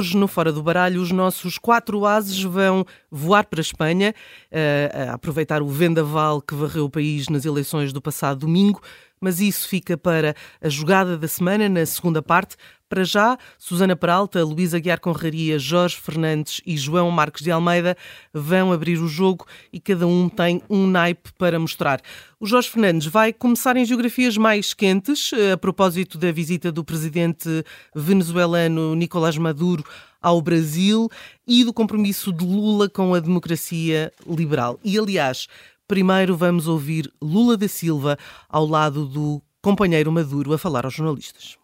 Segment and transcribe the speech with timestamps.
[0.00, 4.14] Hoje, no Fora do Baralho, os nossos quatro ases vão voar para a Espanha,
[4.50, 8.80] uh, a aproveitar o vendaval que varreu o país nas eleições do passado domingo
[9.20, 12.56] mas isso fica para a jogada da semana, na segunda parte.
[12.90, 17.96] Para já, Susana Peralta, Luísa Guiar Conraria, Jorge Fernandes e João Marques de Almeida
[18.34, 22.00] vão abrir o jogo e cada um tem um naipe para mostrar.
[22.40, 27.64] O Jorge Fernandes vai começar em geografias mais quentes, a propósito da visita do presidente
[27.94, 29.84] venezuelano Nicolás Maduro
[30.20, 31.08] ao Brasil
[31.46, 34.80] e do compromisso de Lula com a democracia liberal.
[34.82, 35.46] E, aliás,
[35.90, 38.16] Primeiro vamos ouvir Lula da Silva
[38.48, 41.59] ao lado do companheiro Maduro a falar aos jornalistas.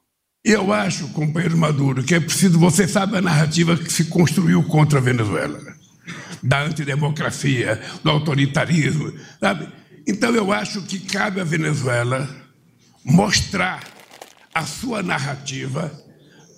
[0.48, 5.00] Eu acho, companheiro Maduro, que é preciso, você sabe a narrativa que se construiu contra
[5.00, 5.60] a Venezuela,
[6.40, 9.66] da antidemocracia, do autoritarismo, sabe?
[10.06, 12.30] Então eu acho que cabe à Venezuela
[13.04, 13.82] mostrar
[14.54, 15.92] a sua narrativa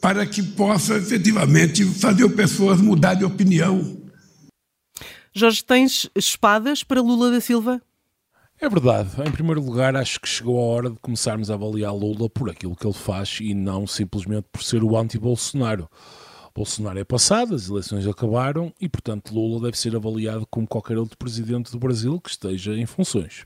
[0.03, 4.03] para que possa efetivamente fazer pessoas mudar de opinião.
[5.35, 7.81] Jorge, tens espadas para Lula da Silva?
[8.61, 9.11] É verdade.
[9.25, 12.75] Em primeiro lugar, acho que chegou a hora de começarmos a avaliar Lula por aquilo
[12.75, 15.89] que ele faz e não simplesmente por ser o anti-Bolsonaro.
[16.53, 21.17] Bolsonaro é passado, as eleições acabaram e, portanto, Lula deve ser avaliado como qualquer outro
[21.17, 23.45] presidente do Brasil que esteja em funções.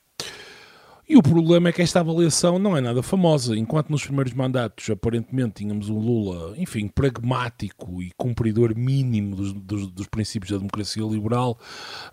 [1.12, 3.54] E o problema é que esta avaliação não é nada famosa.
[3.54, 9.86] Enquanto nos primeiros mandatos aparentemente tínhamos um Lula, enfim, pragmático e cumpridor mínimo dos, dos,
[9.88, 11.58] dos princípios da democracia liberal,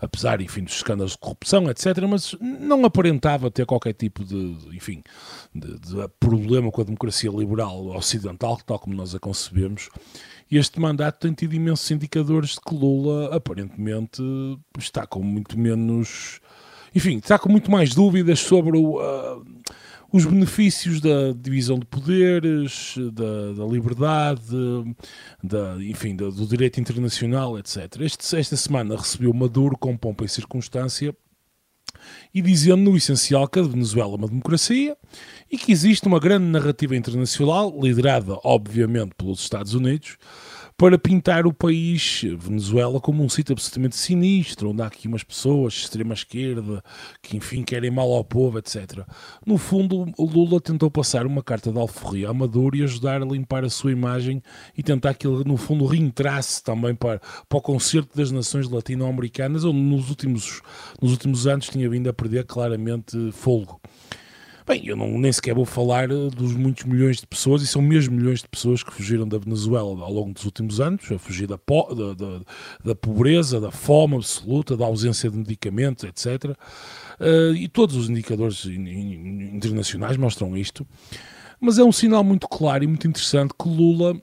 [0.02, 5.02] apesar, enfim, dos escândalos de corrupção, etc., mas não aparentava ter qualquer tipo de, enfim,
[5.54, 9.88] de, de problema com a democracia liberal ocidental, tal como nós a concebemos.
[10.50, 14.22] Este mandato tem tido imensos indicadores de que Lula, aparentemente,
[14.78, 16.38] está com muito menos
[16.94, 19.44] enfim, está com muito mais dúvidas sobre o, uh,
[20.12, 24.56] os benefícios da divisão de poderes, da, da liberdade,
[25.42, 28.00] da, enfim, da, do direito internacional, etc.
[28.00, 31.14] Este, esta semana recebeu Maduro com pompa e circunstância
[32.34, 34.96] e dizendo no essencial que a Venezuela é uma democracia
[35.50, 40.16] e que existe uma grande narrativa internacional, liderada obviamente pelos Estados Unidos,
[40.80, 45.74] para pintar o país, Venezuela, como um sítio absolutamente sinistro, onde há aqui umas pessoas
[45.74, 46.82] de extrema esquerda
[47.20, 49.06] que, enfim, querem mal ao povo, etc.
[49.44, 53.62] No fundo, Lula tentou passar uma carta de alforria a Maduro e ajudar a limpar
[53.62, 54.42] a sua imagem
[54.74, 59.64] e tentar que ele, no fundo, reentrasse também para, para o concerto das nações latino-americanas,
[59.64, 60.62] onde nos últimos,
[60.98, 63.78] nos últimos anos tinha vindo a perder claramente folgo.
[64.70, 67.82] Bem, eu não, nem sequer vou falar eh, dos muitos milhões de pessoas, e são
[67.82, 71.48] mesmo milhões de pessoas que fugiram da Venezuela ao longo dos últimos anos, a fugir
[71.48, 72.40] da, da, da,
[72.84, 76.56] da pobreza, da fome absoluta, da ausência de medicamentos, etc.
[77.18, 80.86] Uh, e todos os indicadores internacionais mostram isto.
[81.60, 84.22] Mas é um sinal muito claro e muito interessante que Lula eh,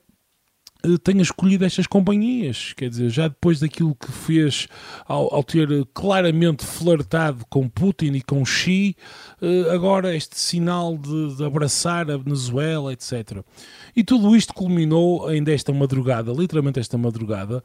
[1.04, 2.74] tenha escolhido estas companhias.
[2.74, 4.68] Quer dizer, já depois daquilo que fez
[5.06, 8.96] ao, ao ter claramente flertado com Putin e com Xi,
[9.42, 13.44] eh, agora este sinal de, de, abraçar a Venezuela, etc.
[13.98, 17.64] E tudo isto culminou ainda esta madrugada, literalmente esta madrugada,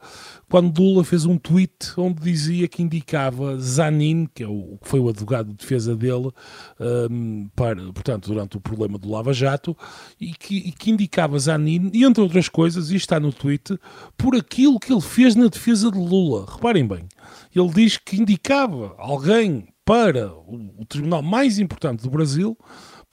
[0.49, 4.99] quando Lula fez um tweet onde dizia que indicava Zanin, que, é o, que foi
[4.99, 6.31] o advogado de defesa dele,
[6.79, 9.77] um, ehm, para, portanto, durante o problema do Lava Jato,
[10.19, 13.77] e que, e que indicava Zanin, e entre outras coisas, isto está no tweet,
[14.17, 16.47] por aquilo que ele fez na defesa de Lula.
[16.51, 17.07] Reparem bem,
[17.55, 22.57] ele diz que indicava alguém para o, o tribunal mais importante do Brasil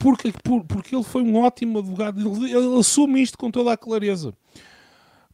[0.01, 3.77] porque, por, porque ele foi um ótimo advogado, ele, ele assume isto com toda a
[3.77, 4.33] clareza.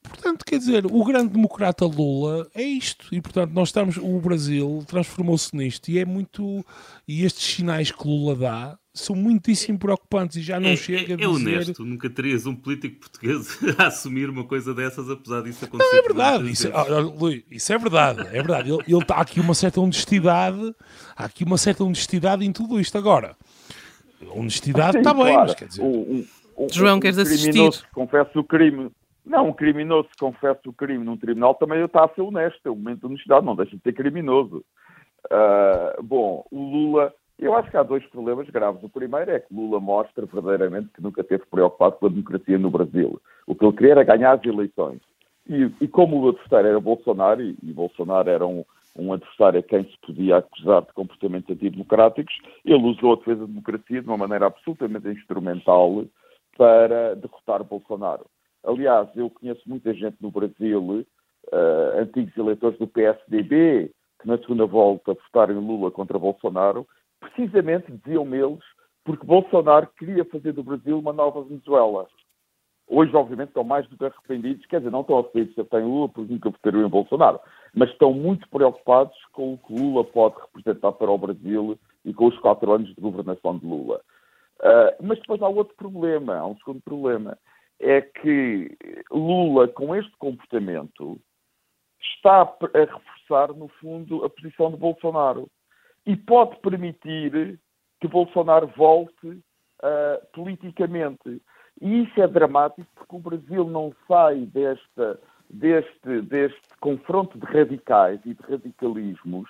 [0.02, 3.08] Portanto, quer dizer, o grande democrata Lula é isto.
[3.12, 3.98] E, portanto, nós estamos.
[3.98, 5.90] O Brasil transformou-se nisto.
[5.90, 6.66] E é muito.
[7.08, 11.14] E estes sinais que Lula dá são muitíssimo preocupantes e já não é, chega é,
[11.14, 11.24] a dizer...
[11.24, 15.92] É honesto, nunca terias um político português a assumir uma coisa dessas, apesar disso acontecer.
[15.92, 16.72] Não, é verdade, isso, é,
[17.52, 18.72] isso é verdade, é verdade.
[18.72, 20.74] Ele, ele, há aqui uma certa honestidade,
[21.16, 22.98] há aqui uma certa honestidade em tudo isto.
[22.98, 23.38] Agora,
[24.32, 25.40] honestidade está bem, claro.
[25.42, 25.82] mas quer dizer...
[25.84, 26.26] Um,
[26.58, 27.70] um, João, um queres assistir?
[27.94, 28.92] confessa o crime...
[29.26, 32.62] Não, um criminoso que confessa o crime num tribunal também está a ser honesto.
[32.66, 34.64] É um momento de honestidade, não deixa de ser criminoso.
[35.26, 38.84] Uh, bom, o Lula eu acho que há dois problemas graves.
[38.84, 42.72] O primeiro é que Lula mostra verdadeiramente que nunca esteve preocupado com a democracia no
[42.72, 43.22] Brasil.
[43.46, 45.00] O que ele queria era ganhar as eleições.
[45.48, 48.66] E, e como o adversário era Bolsonaro, e, e Bolsonaro era um,
[48.98, 52.34] um, adversário a quem se podia acusar de comportamentos antidemocráticos,
[52.66, 56.06] ele usou a defesa da democracia de uma maneira absolutamente instrumental
[56.58, 58.26] para derrotar Bolsonaro.
[58.64, 61.06] Aliás, eu conheço muita gente no Brasil,
[61.54, 66.88] uh, antigos eleitores do PSDB, que na segunda volta votaram Lula contra Bolsonaro,
[67.20, 68.64] precisamente, diziam eles,
[69.06, 72.08] porque Bolsonaro queria fazer do Brasil uma nova Venezuela.
[72.90, 76.08] Hoje, obviamente, estão mais do que arrependidos, quer dizer, não estão arrependidos se têm Lula,
[76.08, 77.40] porque nunca votaram em Bolsonaro,
[77.74, 82.28] mas estão muito preocupados com o que Lula pode representar para o Brasil e com
[82.28, 84.02] os quatro anos de governação de Lula.
[84.60, 87.38] Uh, mas depois há outro problema, há um segundo problema,
[87.80, 88.76] é que
[89.12, 91.20] Lula, com este comportamento,
[92.00, 95.50] está a reforçar, no fundo, a posição de Bolsonaro
[96.06, 97.60] e pode permitir
[98.00, 101.42] que Bolsonaro volte uh, politicamente.
[101.82, 105.20] E isso é dramático porque o Brasil não sai desta,
[105.50, 109.50] deste, deste confronto de radicais e de radicalismos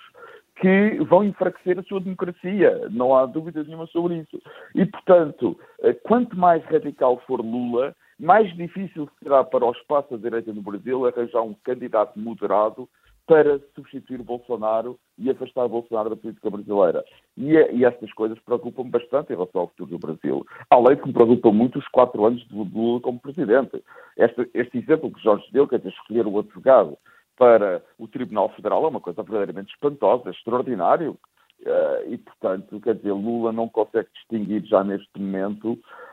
[0.60, 2.88] que vão enfraquecer a sua democracia.
[2.90, 4.40] Não há dúvida nenhuma sobre isso.
[4.74, 10.16] E, portanto, uh, quanto mais radical for Lula, mais difícil será para o espaço da
[10.16, 12.88] direita no Brasil arranjar um candidato moderado
[13.28, 17.04] para substituir Bolsonaro e afastar Bolsonaro da política brasileira.
[17.36, 20.46] E, é, e estas coisas preocupam-me bastante em relação ao futuro do Brasil.
[20.70, 23.84] Além de que me preocupam muito os quatro anos de Lula como presidente.
[24.16, 26.96] Este, este exemplo que Jorge deu, quer dizer, escolher o advogado
[27.36, 31.14] para o Tribunal Federal é uma coisa verdadeiramente espantosa, extraordinário.
[31.60, 35.72] Uh, e, portanto, quer dizer, Lula não consegue distinguir já neste momento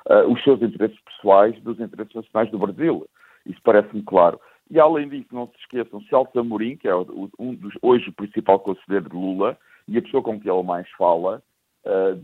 [0.10, 3.08] uh, os seus interesses pessoais dos interesses nacionais do Brasil.
[3.46, 4.40] Isso parece-me claro.
[4.70, 8.60] E além disso, não se esqueçam, Celso Amorim, que é um dos, hoje o principal
[8.60, 9.58] conselheiro de Lula
[9.88, 11.42] e a pessoa com quem ele mais fala,
[11.86, 12.22] uh,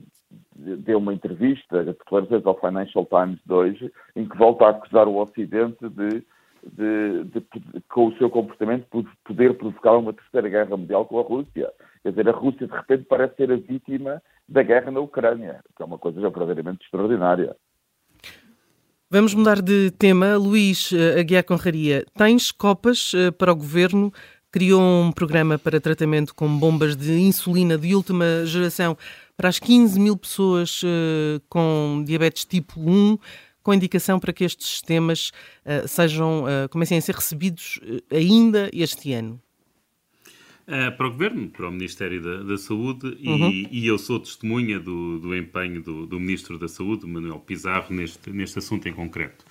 [0.56, 5.18] deu uma entrevista, declarações ao Financial Times de hoje, em que volta a acusar o
[5.18, 6.24] Ocidente de,
[6.64, 8.88] de, de, de, com o seu comportamento,
[9.24, 11.72] poder provocar uma terceira guerra mundial com a Rússia.
[12.02, 15.84] Quer dizer, a Rússia de repente parece ser a vítima da guerra na Ucrânia, que
[15.84, 17.56] é uma coisa verdadeiramente extraordinária.
[19.14, 20.38] Vamos mudar de tema.
[20.38, 24.10] Luís eh, Aguiar Conraria, tens copas eh, para o governo?
[24.50, 28.98] Criou um programa para tratamento com bombas de insulina de última geração
[29.36, 33.18] para as 15 mil pessoas eh, com diabetes tipo 1,
[33.62, 35.34] com indicação para que estes sistemas
[35.90, 39.42] sejam, comecem a ser recebidos ainda este ano.
[40.72, 43.50] Uh, para o Governo, para o Ministério da, da Saúde, uhum.
[43.50, 47.94] e, e, eu sou testemunha do, do empenho do, do, Ministro da Saúde, Manuel Pizarro,
[47.94, 49.44] neste, neste assunto em concreto.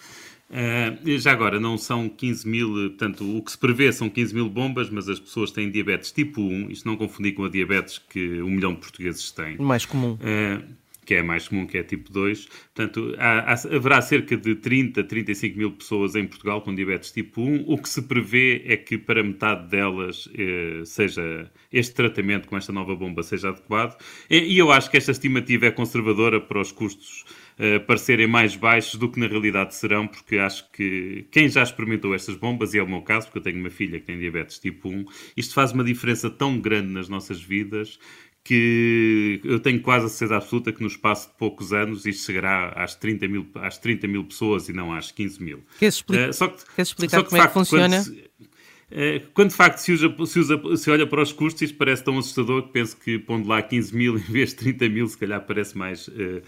[0.49, 4.49] Uh, já agora, não são 15 mil, portanto, o que se prevê são 15 mil
[4.49, 8.41] bombas, mas as pessoas têm diabetes tipo 1, isto não confundir com a diabetes que
[8.41, 9.59] um milhão de portugueses têm.
[9.59, 10.15] Mais comum.
[10.15, 10.65] Uh,
[11.11, 12.47] que é mais comum, que é tipo 2.
[12.73, 17.43] Portanto, há, há, haverá cerca de 30, 35 mil pessoas em Portugal com diabetes tipo
[17.43, 17.65] 1.
[17.67, 22.73] O que se prevê é que para metade delas eh, seja este tratamento com esta
[22.73, 24.01] nova bomba seja adequado.
[24.31, 27.25] E, e eu acho que esta estimativa é conservadora para os custos
[27.59, 32.15] eh, parecerem mais baixos do que na realidade serão, porque acho que quem já experimentou
[32.15, 34.59] estas bombas, e é o meu caso, porque eu tenho uma filha que tem diabetes
[34.59, 35.05] tipo 1,
[35.37, 37.99] isto faz uma diferença tão grande nas nossas vidas
[38.43, 42.71] que eu tenho quase a certeza absoluta que no espaço de poucos anos isto chegará
[42.71, 45.63] às 30 mil, às 30 mil pessoas e não às 15 mil.
[45.79, 48.03] Queres, explica, uh, só que, queres explicar só que, como facto, é que funciona?
[48.03, 51.77] Quando, uh, quando de facto se, usa, se, usa, se olha para os custos, isto
[51.77, 55.07] parece tão assustador que penso que pondo lá 15 mil em vez de 30 mil,
[55.07, 56.43] se calhar parece mais, uh,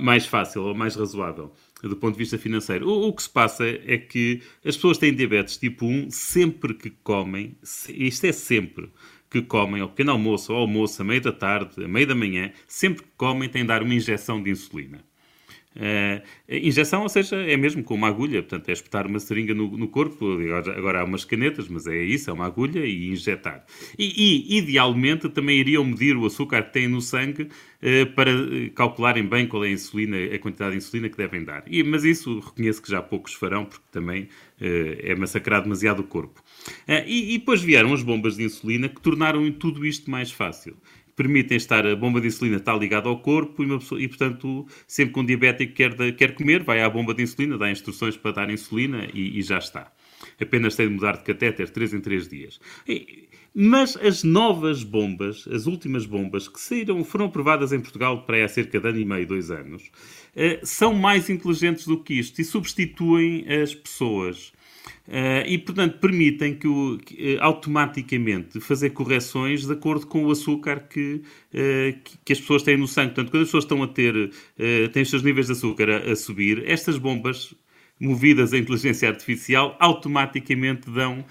[0.00, 1.52] mais fácil ou mais razoável
[1.82, 2.88] do ponto de vista financeiro.
[2.88, 6.90] O, o, que se passa é que as pessoas têm diabetes tipo 1 sempre que
[6.90, 7.56] comem,
[7.88, 8.90] isto é sempre,
[9.30, 12.52] que comem ao pequeno almoço, ao almoço, à meia da tarde, à meia da manhã,
[12.66, 15.04] sempre que comem têm de dar uma injeção de insulina.
[15.76, 19.76] Uh, injeção, ou seja, é mesmo com uma agulha, portanto, é espetar uma seringa no,
[19.76, 20.24] no corpo.
[20.40, 23.62] Agora, agora, há umas canetas, mas é isso, é uma agulha e injetar.
[23.98, 28.30] E, e idealmente, também iriam medir o açúcar que têm no sangue uh, para
[28.74, 31.62] calcularem bem qual é a insulina, a quantidade de insulina que devem dar.
[31.66, 34.28] E, mas isso reconheço que já poucos farão, porque também uh,
[35.00, 36.42] é massacrar demasiado o corpo.
[36.86, 40.76] E, e depois vieram as bombas de insulina que tornaram tudo isto mais fácil
[41.16, 45.14] permitem estar, a bomba de insulina está ligada ao corpo e, pessoa, e portanto, sempre
[45.14, 48.50] que um diabético quer, quer comer, vai à bomba de insulina, dá instruções para dar
[48.50, 49.90] insulina e, e já está.
[50.40, 52.60] Apenas tem de mudar de catéter 3 em 3 dias.
[52.86, 58.44] E, mas as novas bombas, as últimas bombas que saíram, foram aprovadas em Portugal para
[58.44, 59.90] há cerca de ano e meio, dois anos,
[60.34, 64.52] eh, são mais inteligentes do que isto e substituem as pessoas
[65.08, 70.30] Uh, e, portanto, permitem que, o, que, uh, automaticamente fazer correções de acordo com o
[70.32, 71.22] açúcar que,
[71.54, 73.14] uh, que, as pessoas têm no sangue.
[73.14, 74.30] Portanto, quando as pessoas estão a ter,
[74.92, 77.54] têm os seus níveis de açúcar a, a, subir, estas bombas
[78.00, 81.24] movidas a inteligência artificial automaticamente dão,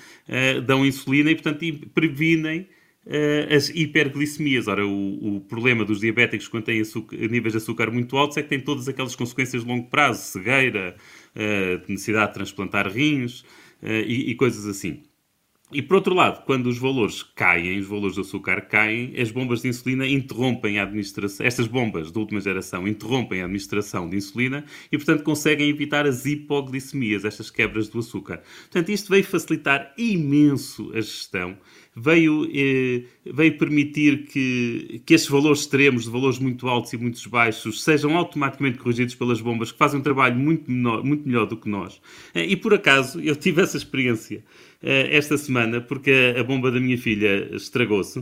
[0.65, 1.63] dão insulina e, portanto,
[1.93, 2.67] previnem
[3.55, 4.67] as hiperglicemias.
[4.67, 8.41] Ora, o, o, problema dos diabéticos quando têm açúcar, níveis de açúcar muito altos é
[8.41, 10.95] que têm todas aquelas consequências de longo prazo, cegueira,
[11.87, 13.45] necessidade de transplantar rins, uh,
[13.85, 15.03] e, e, coisas assim.
[15.71, 19.61] E por outro lado, quando os valores caem, os valores do açúcar caem, as bombas
[19.61, 24.63] de insulina interrompem a administração, estas bombas da última geração interrompem a administração de insulina
[24.91, 28.43] e, portanto, conseguem evitar as hipoglicemias, estas quebras do açúcar.
[28.71, 31.57] Portanto, isto veio facilitar imenso a gestão,
[31.95, 37.29] veio, eh, veio permitir que, que estes valores extremos, de valores muito altos e muito
[37.29, 41.55] baixos, sejam automaticamente corrigidos pelas bombas, que fazem um trabalho muito, menor, muito melhor do
[41.55, 42.01] que nós.
[42.33, 44.43] Eh, e por acaso, eu tive essa experiência
[44.83, 48.19] eh, esta semana, porque a bomba da minha filha estragou-se.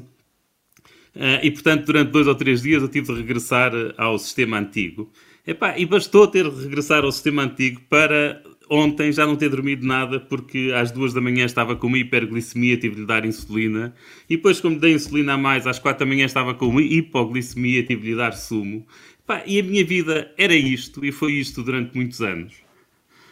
[1.15, 5.11] Uh, e portanto, durante dois ou três dias eu tive de regressar ao sistema antigo.
[5.45, 8.41] Epá, e bastou ter de regressar ao sistema antigo para
[8.73, 12.75] ontem já não ter dormido nada, porque às duas da manhã estava com uma hiperglicemia,
[12.77, 13.93] tive de lhe dar insulina.
[14.29, 17.83] E depois, como dei insulina a mais, às quatro da manhã estava com uma hipoglicemia,
[17.83, 18.85] tive de lhe dar sumo.
[19.23, 22.55] Epá, e a minha vida era isto, e foi isto durante muitos anos.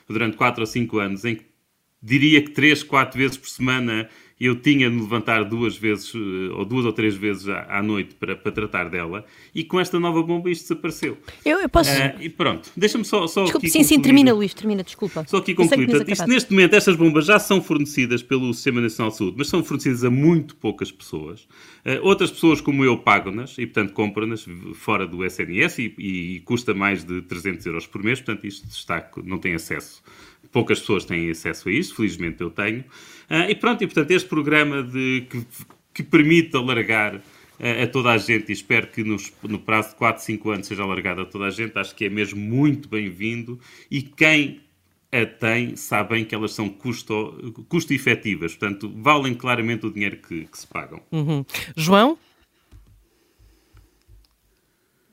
[0.08, 1.46] Durante quatro ou cinco anos, em que
[2.02, 4.10] diria que três, quatro vezes por semana
[4.46, 8.16] eu tinha de me levantar duas vezes, eh, ou duas ou três vezes à, noite
[8.16, 11.18] para, para tratar dela, e com esta nova bomba isto desapareceu.
[11.46, 11.92] Eu, eu posso.
[11.92, 13.46] Uh, e pronto, deixa-me só, só.
[13.46, 13.84] Sim, concluir.
[13.84, 15.24] sim, termina, Luís, termina, desculpa.
[15.28, 15.88] Só aqui concluir.
[15.88, 19.48] Portanto, isto, neste momento, estas bombas já são fornecidas pelo Sistema Nacional de Saúde, mas
[19.48, 21.42] são fornecidas a muito poucas pessoas.
[21.86, 26.40] Uh, outras pessoas, como eu, pagam-nas e, portanto, compram-nas fora do SNS e, e, e,
[26.40, 30.02] custa mais de 300 euros por mês, portanto, isto está, não tem acesso
[30.52, 32.82] poucas pessoas têm acesso a isto, felizmente eu tenho.
[33.30, 35.46] Uh, e pronto, e portanto, este programa de, que,
[35.94, 39.96] que permite alargar uh, a toda a gente, e espero que nos, no prazo de
[39.96, 43.60] 4, 5 anos seja alargado a toda a gente, acho que é mesmo muito bem-vindo.
[43.90, 44.62] E quem
[45.12, 50.46] a tem, sabem que elas são custo, custo efetivas, portanto, valem claramente o dinheiro que,
[50.46, 51.02] que se pagam.
[51.12, 51.44] Uhum.
[51.76, 52.18] João?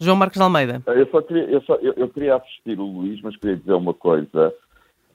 [0.01, 0.81] João Marcos Almeida.
[0.87, 3.93] Eu só queria, eu, só, eu, eu queria assistir o Luís, mas queria dizer uma
[3.93, 4.55] coisa.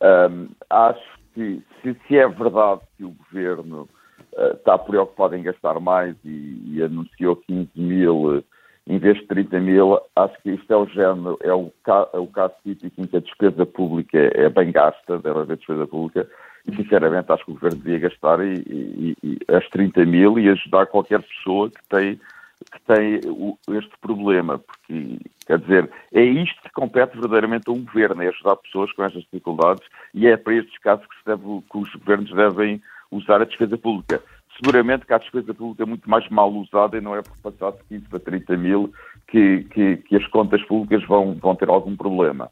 [0.03, 3.87] Um, acho que se, se, é verdade que o governo
[4.33, 8.43] uh, está preocupado em gastar mais e, e, anunciou 15 mil
[8.85, 11.71] em vez de 30 mil, acho que isto é o género, é o,
[12.13, 15.87] é o caso típico em que a despesa pública é bem gasta, deve haver despesa
[15.87, 16.27] pública,
[16.67, 20.49] e sinceramente acho que o governo devia gastar e, e, e as 30 mil e
[20.49, 22.19] ajudar qualquer pessoa que tem
[22.63, 23.19] que tem
[23.77, 28.55] este problema, porque, quer dizer, é isto que compete verdadeiramente a um governo, é ajudar
[28.57, 32.81] pessoas com estas dificuldades e é para estes casos que, deve, que os governos devem
[33.11, 34.21] usar a despesa pública.
[34.57, 37.71] Seguramente que a despesa pública é muito mais mal usada e não é por passar
[37.71, 38.93] de 15 para 30 mil
[39.27, 42.49] que, que, que as contas públicas vão, vão ter algum problema.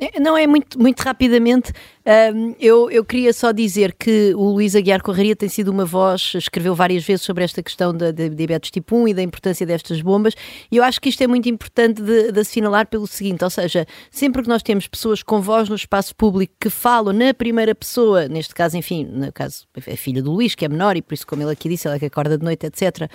[0.00, 1.72] É, não é muito, muito rapidamente.
[2.06, 6.34] Um, eu, eu queria só dizer que o Luís Aguiar Correria tem sido uma voz,
[6.36, 10.34] escreveu várias vezes sobre esta questão da, diabetes tipo 1 e da importância destas bombas,
[10.70, 13.86] e eu acho que isto é muito importante de, de assinalar pelo seguinte: ou seja,
[14.10, 18.28] sempre que nós temos pessoas com voz no espaço público que falam na primeira pessoa,
[18.28, 21.26] neste caso, enfim, no caso, a filha do Luís, que é menor, e por isso,
[21.26, 23.10] como ele aqui disse, ela é que acorda de noite, etc.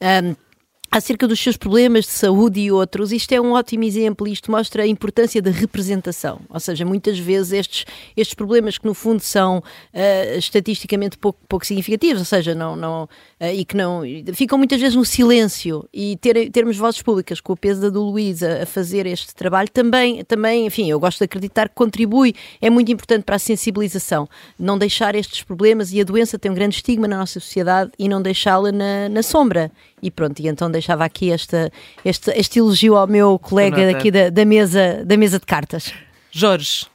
[0.00, 0.47] Um,
[0.90, 4.82] acerca dos seus problemas de saúde e outros, isto é um ótimo exemplo isto mostra
[4.82, 6.40] a importância da representação.
[6.48, 7.84] Ou seja, muitas vezes estes,
[8.16, 13.04] estes problemas que no fundo são uh, estatisticamente pouco, pouco significativos, ou seja, não, não,
[13.04, 14.02] uh, e que não
[14.34, 18.42] ficam muitas vezes no silêncio e ter, termos vozes públicas com a pesa do Luís
[18.42, 22.70] a, a, fazer este trabalho também, também, enfim, eu gosto de acreditar que contribui, é
[22.70, 24.28] muito importante para a sensibilização,
[24.58, 28.08] não deixar estes problemas e a doença tem um grande estigma na nossa sociedade e
[28.08, 29.70] não deixá-la na, na sombra.
[30.00, 31.70] E pronto, e então deixava aqui esta,
[32.04, 35.92] este, este elogio ao meu colega daqui da, da, mesa, da mesa de cartas.
[36.30, 36.86] Jorge.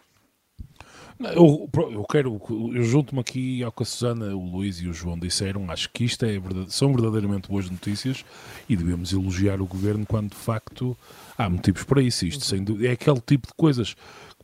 [1.19, 2.41] Eu, eu quero,
[2.73, 6.03] eu junto-me aqui ao que a Susana, o Luís e o João disseram, acho que
[6.03, 8.25] isto é são verdadeiramente boas notícias
[8.67, 10.97] e devemos elogiar o governo quando de facto
[11.37, 12.25] há motivos para isso.
[12.25, 13.95] Isto sem dúvida, é aquele tipo de coisas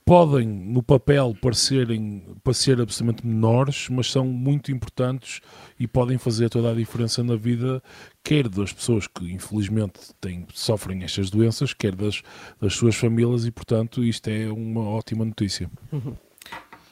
[0.10, 5.40] podem, no papel, parecerem, parecer absolutamente menores, mas são muito importantes
[5.80, 7.80] e podem fazer toda a diferença na vida,
[8.24, 12.24] quer das pessoas que infelizmente têm, sofrem estas doenças, quer das,
[12.60, 15.70] das suas famílias, e portanto isto é uma ótima notícia.
[15.92, 16.16] Uhum.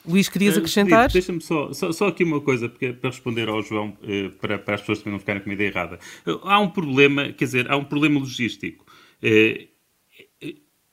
[0.06, 1.10] Luís, querias eh, acrescentar?
[1.10, 4.76] Deixa-me só, só, só, aqui uma coisa porque, para responder ao João, eh, para, para
[4.76, 5.98] as pessoas que não ficarem com uma ideia errada.
[6.44, 8.86] Há um problema, quer dizer, há um problema logístico
[9.20, 9.66] eh,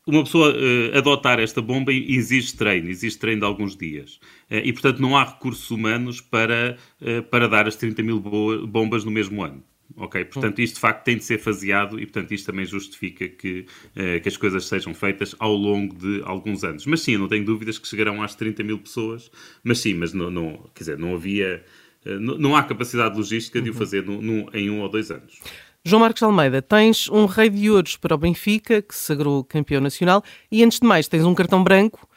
[0.06, 4.20] uma pessoa uh, adotar esta bomba exige treino, exige treino de alguns dias.
[4.50, 9.04] Uh, e, portanto, não há recursos humanos para, uh, para dar as 30 mil bombas
[9.04, 9.64] no mesmo ano.
[9.98, 10.26] Ok?
[10.26, 14.28] Portanto, isto de facto tem de ser faseado e, portanto, isto também justifica que, que
[14.28, 16.86] as coisas sejam feitas ao longo de alguns anos.
[16.88, 19.32] Mas sim, eu não tenho dúvidas que chegarão às 30 mil pessoas,
[19.64, 21.64] mas sim, mas não, não quer dizer, não havia.
[22.04, 23.80] Não, não há capacidade logística de o uhum.
[23.80, 25.40] fazer no, no, em um ou dois anos.
[25.88, 29.80] João Marcos Almeida, tens um rei de ouros para o Benfica, que se sagrou campeão
[29.80, 32.08] nacional, e antes de mais tens um cartão branco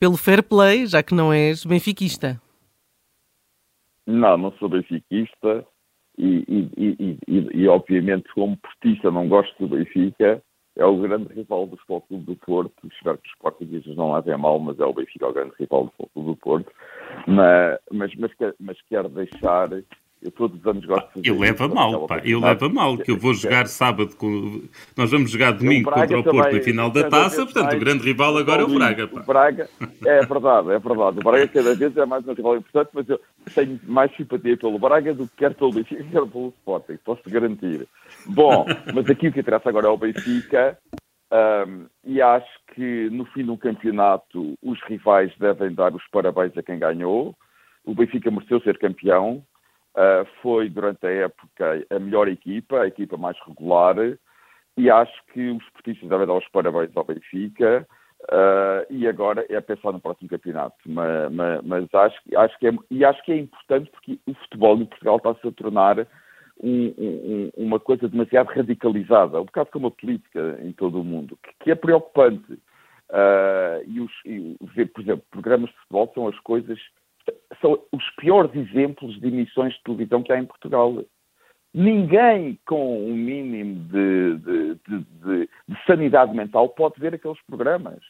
[0.00, 2.42] pelo fair play, já que não és benfiquista.
[4.04, 5.64] Não, não sou benfiquista
[6.18, 10.42] e, e, e, e, obviamente como portista não gosto do Benfica,
[10.76, 12.88] é o grande rival do Futebol Clube do Porto.
[12.92, 15.84] Espero que os portugueses não levem a mal, mas é o Benfica o grande rival
[15.84, 16.72] do Futebol Clube do Porto.
[17.28, 19.70] Mas, mas, mas, mas quero deixar
[20.22, 21.28] eu todos os anos gosto de fazer.
[21.28, 22.20] Eu levo a mal, pá.
[22.24, 24.62] Eu levo a mal, que eu vou jogar sábado com.
[24.96, 28.36] Nós vamos jogar domingo contra o Porto na final da taça, portanto o grande rival
[28.36, 29.08] agora é o Braga.
[29.08, 29.20] Pá.
[29.20, 29.68] O Braga,
[30.06, 31.18] é verdade, é verdade.
[31.18, 33.20] O Braga cada vez é mais um rival importante, mas eu
[33.54, 37.88] tenho mais simpatia pelo Braga do que quer pelo Benfica, quer pelo Sporting, posso-te garantir.
[38.26, 38.64] Bom,
[38.94, 40.78] mas aqui o que interessa agora é o Benfica.
[41.32, 46.62] Um, e acho que no fim do campeonato os rivais devem dar os parabéns a
[46.62, 47.34] quem ganhou.
[47.84, 49.42] O Benfica mereceu ser campeão,
[49.94, 53.96] Uh, foi durante a época a melhor equipa, a equipa mais regular,
[54.76, 57.86] e acho que os esportistas devem dar os parabéns ao Benfica.
[58.30, 62.72] Uh, e agora é pensar no próximo campeonato, mas, mas, mas acho, acho, que é,
[62.88, 66.06] e acho que é importante porque o futebol em Portugal está-se a tornar
[66.62, 71.36] um, um, uma coisa demasiado radicalizada, um bocado como a política em todo o mundo,
[71.42, 72.52] que, que é preocupante.
[73.10, 76.78] Uh, e, os, e, por exemplo, programas de futebol são as coisas
[77.60, 81.04] são os piores exemplos de emissões de televisão que há em Portugal.
[81.74, 88.02] Ninguém com um mínimo de, de, de, de sanidade mental pode ver aqueles programas.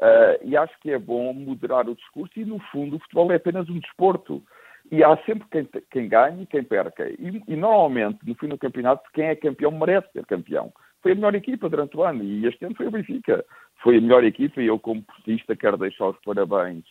[0.00, 3.36] Uh, e acho que é bom moderar o discurso e, no fundo, o futebol é
[3.36, 4.42] apenas um desporto.
[4.90, 7.08] E há sempre quem, quem ganha e quem perca.
[7.08, 10.72] E, e, normalmente, no fim do campeonato, quem é campeão merece ser campeão.
[11.02, 13.44] Foi a melhor equipa durante o ano e este ano foi o Benfica.
[13.82, 16.84] Foi a melhor equipa e eu, como portista, quero deixar os parabéns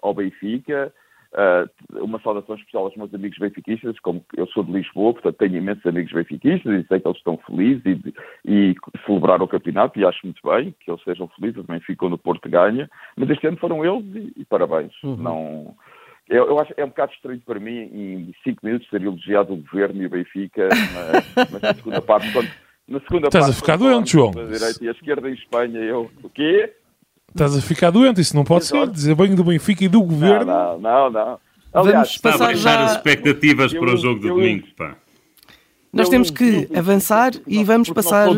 [0.00, 0.92] ao Benfica.
[1.32, 5.56] Uh, uma saudação especial aos meus amigos benfiquistas, como eu sou de Lisboa, portanto tenho
[5.56, 8.74] imensos amigos benfiquistas e sei que eles estão felizes e, e
[9.06, 12.50] celebraram o campeonato e acho muito bem que eles sejam felizes, também ficam no Porto
[12.50, 12.86] ganha,
[13.16, 14.92] mas este ano foram eles e, e parabéns.
[15.02, 15.16] Uhum.
[15.16, 15.74] Não,
[16.28, 19.56] eu, eu, acho é um bocado estranho para mim em cinco minutos ser elogiado o
[19.56, 22.50] governo e o Benfica, mas, mas na segunda parte, quando,
[22.88, 24.30] na segunda Estás parte, a ficar doente, João.
[24.30, 26.74] A direita e a esquerda em Espanha, eu, o quê?
[27.32, 28.86] Estás a ficar doente, isso não pode Exato.
[28.86, 28.92] ser.
[28.92, 30.44] Dizer bem do Benfica e do governo.
[30.44, 31.38] Não, não, não.
[31.72, 32.84] Aliás, Vamos passar a já...
[32.84, 34.66] as expectativas eu, para o jogo do domingo.
[34.76, 34.94] Pá.
[35.90, 38.28] Nós temos que avançar e vamos passar.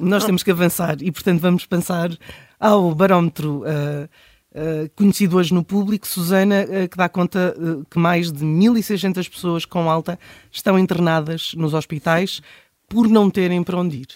[0.00, 2.10] Nós temos que avançar e, portanto, vamos passar
[2.58, 7.54] ao barómetro uh, uh, conhecido hoje no público, Susana, uh, que dá conta
[7.90, 10.18] que mais de 1.600 pessoas com alta
[10.50, 12.40] estão internadas nos hospitais
[12.88, 14.08] por não terem para onde ir.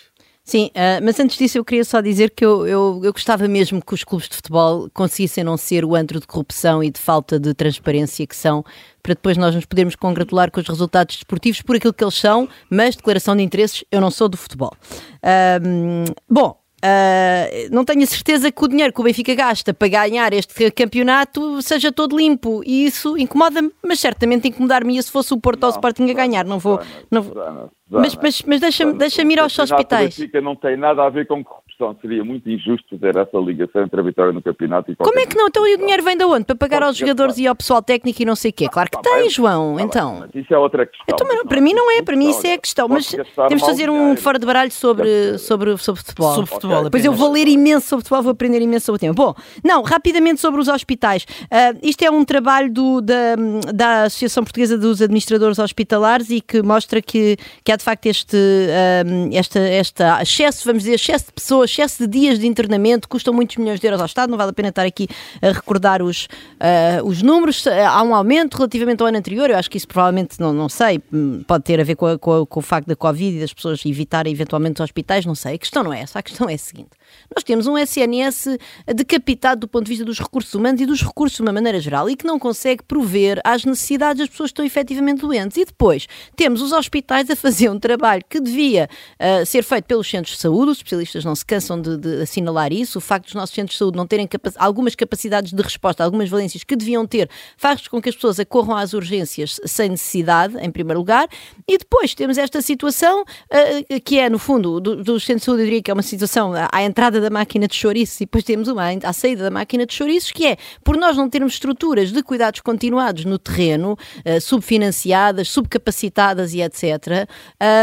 [0.46, 3.84] Sim, uh, mas antes disso eu queria só dizer que eu, eu, eu, gostava mesmo
[3.84, 7.36] que os clubes de futebol conseguissem não ser o antro de corrupção e de falta
[7.36, 8.64] de transparência que são,
[9.02, 12.48] para depois nós nos podermos congratular com os resultados desportivos por aquilo que eles são,
[12.70, 14.72] mas declaração de interesses, eu não sou do futebol.
[15.16, 19.88] Uh, bom, Uh, não tenho a certeza que o dinheiro que o Benfica gasta para
[19.88, 25.40] ganhar este campeonato seja todo limpo e isso incomoda-me, mas certamente incomodar-me se fosse o
[25.40, 26.44] Porto ou o Sporting a ganhar.
[26.44, 26.78] Não vou.
[27.10, 27.70] Não vou.
[27.88, 30.16] Mas, mas, mas deixa-me deixa ir aos hospitais.
[30.16, 31.96] O Benfica não tem nada a ver com corrupção.
[32.00, 35.36] Seria muito injusto fazer essa ligação entre a vitória no campeonato e Como é que
[35.36, 35.46] não?
[35.46, 36.44] Então o dinheiro vem de onde?
[36.44, 38.68] Para pagar aos jogadores e ao pessoal técnico e não sei o quê?
[38.68, 39.78] Claro que tem, João.
[39.78, 40.18] Então.
[40.20, 41.06] Mas isso é outra questão.
[41.08, 42.88] Então, para mim não é, para mim isso é a questão.
[42.88, 46.34] Mas temos de fazer um fora de baralho sobre, sobre, sobre futebol.
[46.66, 46.84] Futebol.
[46.84, 49.14] Depois eu vou ler imenso sobre futebol, vou aprender imenso sobre o tema.
[49.14, 51.24] Bom, não, rapidamente sobre os hospitais.
[51.24, 53.36] Uh, isto é um trabalho do, da,
[53.72, 58.36] da Associação Portuguesa dos Administradores Hospitalares e que mostra que, que há de facto este,
[58.36, 63.32] uh, esta, esta excesso, vamos dizer, excesso de pessoas, excesso de dias de internamento, custam
[63.32, 65.08] muitos milhões de euros ao Estado, não vale a pena estar aqui
[65.40, 67.66] a recordar os, uh, os números.
[67.66, 71.00] Há um aumento relativamente ao ano anterior, eu acho que isso provavelmente, não, não sei,
[71.46, 73.52] pode ter a ver com, a, com, a, com o facto da Covid e das
[73.52, 75.54] pessoas evitarem eventualmente os hospitais, não sei.
[75.54, 76.96] A questão não é essa, a questão é seguinte.
[77.34, 78.58] Nós temos um SNS
[78.94, 82.08] decapitado do ponto de vista dos recursos humanos e dos recursos de uma maneira geral
[82.08, 85.56] e que não consegue prover às necessidades das pessoas que estão efetivamente doentes.
[85.56, 88.88] E depois temos os hospitais a fazer um trabalho que devia
[89.20, 92.72] uh, ser feito pelos centros de saúde, os especialistas não se cansam de, de assinalar
[92.72, 96.28] isso, o facto dos nossos centros de saúde não terem algumas capacidades de resposta, algumas
[96.28, 100.70] valências que deviam ter, faz com que as pessoas acorram às urgências sem necessidade, em
[100.70, 101.28] primeiro lugar,
[101.68, 105.62] e depois temos esta situação uh, que é, no fundo, dos do centros de saúde,
[105.62, 108.68] eu diria que é uma situação à entrada da máquina de chouriços e depois temos
[108.68, 112.22] uma à saída da máquina de chouriços, que é, por nós não termos estruturas de
[112.22, 117.28] cuidados continuados no terreno, uh, subfinanciadas, subcapacitadas e etc.,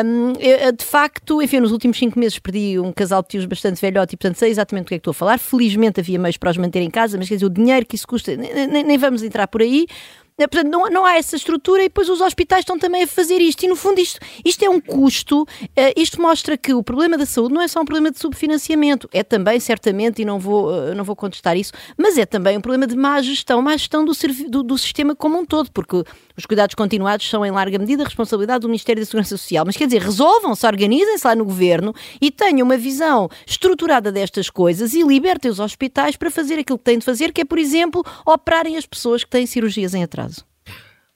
[0.06, 4.16] um, de facto, enfim, nos últimos cinco meses perdi um casal de tios bastante velhote
[4.16, 5.40] e, portanto, sei exatamente o que é que estou a falar.
[5.40, 8.08] Felizmente havia meios para os manter em casa, mas quer dizer, o dinheiro que isso
[8.08, 9.86] custa, nem, nem vamos entrar por aí.
[10.38, 13.63] Portanto, não, não há essa estrutura e depois os hospitais estão também a fazer isto.
[13.63, 15.43] E no fundo, isto, isto é um custo.
[15.43, 15.48] Uh,
[15.96, 19.24] isto mostra que o problema da saúde não é só um problema de subfinanciamento, é
[19.24, 22.88] também, certamente, e não vou, uh, não vou contestar isso, mas é também um problema
[22.88, 24.13] de má gestão, má gestão do,
[24.50, 26.04] do, do sistema como um todo, porque
[26.38, 29.65] os cuidados continuados são, em larga medida, responsabilidade do Ministério da Segurança Social.
[29.65, 34.93] Mas quer dizer, resolvam-se, organizem-se lá no governo e tenham uma visão estruturada destas coisas
[34.93, 38.04] e libertem os hospitais para fazer aquilo que têm de fazer, que é, por exemplo,
[38.26, 40.46] operarem as pessoas que têm cirurgias em atraso.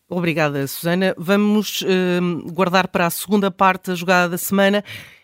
[0.10, 1.14] Obrigada, Susana.
[1.18, 4.84] Vamos uh, guardar para a segunda parte a jogada da semana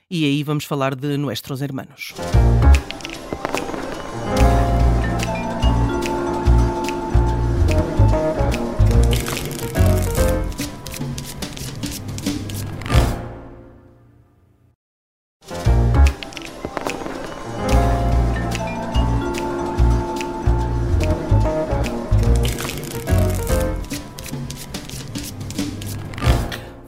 [0.10, 2.14] e aí vamos falar de Nuestros Hermanos.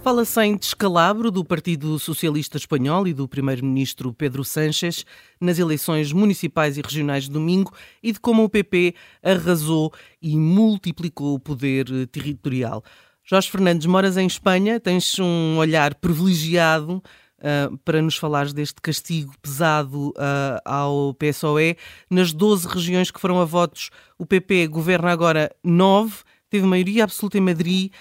[0.05, 5.03] Fala-se em descalabro do Partido Socialista Espanhol e do Primeiro-Ministro Pedro Sánchez
[5.41, 9.91] nas eleições municipais e regionais de domingo e de como o PP arrasou
[10.21, 12.83] e multiplicou o poder territorial.
[13.23, 17.01] Jorge Fernandes, moras em Espanha, tens um olhar privilegiado
[17.39, 21.77] uh, para nos falares deste castigo pesado uh, ao PSOE.
[22.11, 23.89] Nas 12 regiões que foram a votos,
[24.19, 27.91] o PP governa agora 9, teve maioria absoluta em Madrid.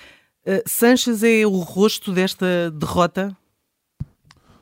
[0.47, 3.37] Uh, Sanches é o rosto desta derrota?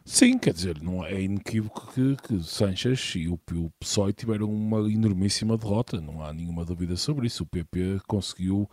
[0.05, 4.79] Sim, quer dizer, não é inequívoco que, que Sanches e o, o PSOE tiveram uma
[4.91, 7.45] enormíssima derrota, não há nenhuma dúvida sobre isso.
[7.45, 8.69] O PP conseguiu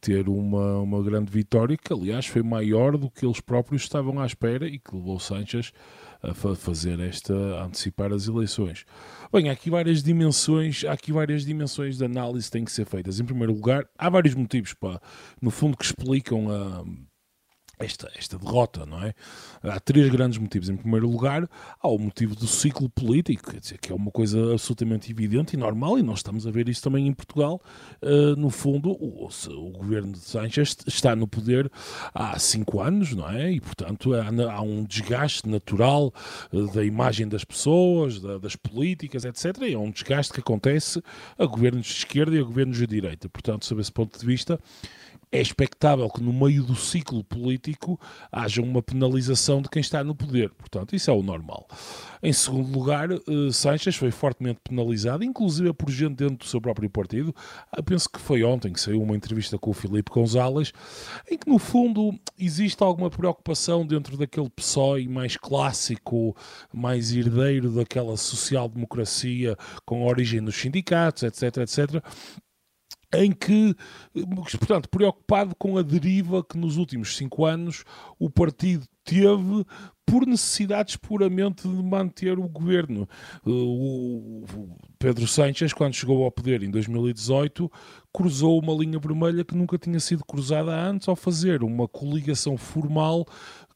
[0.00, 4.26] ter uma, uma grande vitória, que aliás foi maior do que eles próprios estavam à
[4.26, 5.72] espera e que levou Sanches
[6.30, 8.84] a fazer esta, a antecipar as eleições.
[9.32, 12.86] Bem, há aqui várias dimensões, há aqui várias dimensões de análise que têm que ser
[12.86, 13.20] feitas.
[13.20, 15.00] Em primeiro lugar, há vários motivos, para,
[15.40, 16.84] no fundo, que explicam a
[17.84, 19.14] esta, esta derrota, não é?
[19.62, 20.68] Há três grandes motivos.
[20.68, 21.48] Em primeiro lugar,
[21.80, 25.56] há o motivo do ciclo político, quer dizer, que é uma coisa absolutamente evidente e
[25.56, 27.60] normal, e nós estamos a ver isso também em Portugal.
[28.02, 31.70] Uh, no fundo, o, o, governo de Sánchez está no poder
[32.14, 33.52] há cinco anos, não é?
[33.52, 36.12] E, portanto, há, há um desgaste natural
[36.52, 39.62] uh, da imagem das pessoas, da, das políticas, etc.
[39.62, 41.02] E é um desgaste que acontece
[41.38, 43.28] a governos de esquerda e a governos de direita.
[43.28, 44.58] Portanto, sob esse ponto de vista,
[45.34, 50.14] é expectável que no meio do ciclo político haja uma penalização de quem está no
[50.14, 50.50] poder.
[50.50, 51.66] Portanto, isso é o normal.
[52.22, 56.88] Em segundo lugar, uh, Sanches foi fortemente penalizado, inclusive por gente dentro do seu próprio
[56.88, 57.34] partido.
[57.76, 60.72] Uh, penso que foi ontem que saiu uma entrevista com o Filipe Gonzalez,
[61.28, 66.36] em que no fundo existe alguma preocupação dentro daquele PSOE mais clássico,
[66.72, 72.04] mais herdeiro daquela social-democracia com origem nos sindicatos, etc, etc,
[73.16, 73.74] em que,
[74.58, 77.84] portanto, preocupado com a deriva que nos últimos cinco anos
[78.18, 79.64] o partido teve
[80.06, 83.08] por necessidades puramente de manter o governo.
[83.44, 84.44] O
[84.98, 87.70] Pedro Sánchez, quando chegou ao poder em 2018,
[88.12, 93.26] cruzou uma linha vermelha que nunca tinha sido cruzada antes ao fazer uma coligação formal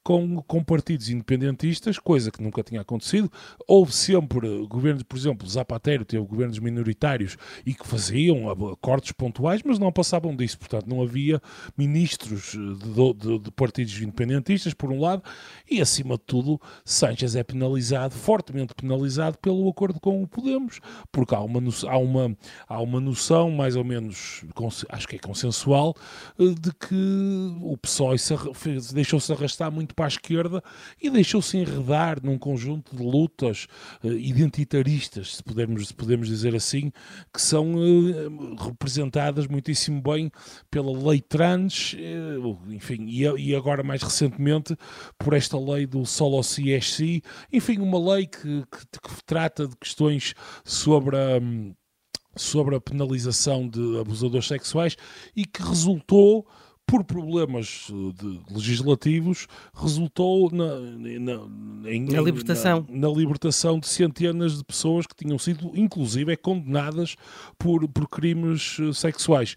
[0.09, 3.31] com, com partidos independentistas, coisa que nunca tinha acontecido.
[3.66, 9.79] Houve sempre governos, por exemplo, Zapatero teve governos minoritários e que faziam acordos pontuais, mas
[9.79, 10.59] não passavam disso.
[10.59, 11.42] Portanto, não havia
[11.77, 15.23] ministros de, de, de partidos independentistas, por um lado,
[15.71, 20.81] e acima de tudo, Sánchez é penalizado, fortemente penalizado pelo acordo com o Podemos,
[21.12, 24.42] porque há uma, há uma, há uma noção mais ou menos,
[24.88, 25.94] acho que é consensual,
[26.40, 28.16] eh, de que o PSOE
[28.94, 30.63] deixou-se arrastar muito para a esquerda
[31.03, 33.67] e deixou-se enredar num conjunto de lutas
[34.05, 36.93] uh, identitaristas, se pudermos, se podemos dizer assim,
[37.35, 40.31] que são uh, representadas muitíssimo bem
[40.71, 44.77] pela lei trans, uh, enfim, e, e, agora mais recentemente
[45.19, 47.21] por esta lei do solo CSC,
[47.53, 50.33] enfim, uma lei que, que, que trata de questões
[50.65, 51.41] sobre a.
[52.37, 54.97] sobre a penalização de abusadores sexuais
[55.35, 56.47] e que resultou
[56.88, 62.87] por problemas eh, legislativos, resultou na, na, em, na libertação.
[62.88, 67.14] Na, na, libertação de centenas de pessoas que tinham sido, inclusive, condenadas
[67.59, 69.55] por, por crimes eh, sexuais.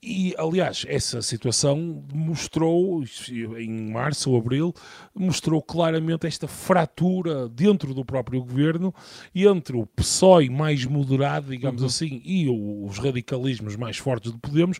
[0.00, 3.02] E, aliás, essa situação mostrou,
[3.58, 4.72] em março ou abril,
[5.12, 8.94] mostrou claramente esta fratura dentro do próprio governo
[9.34, 11.88] entre o PSOE mais moderado, digamos uhum.
[11.88, 14.78] assim, e os radicalismos mais fortes do Podemos,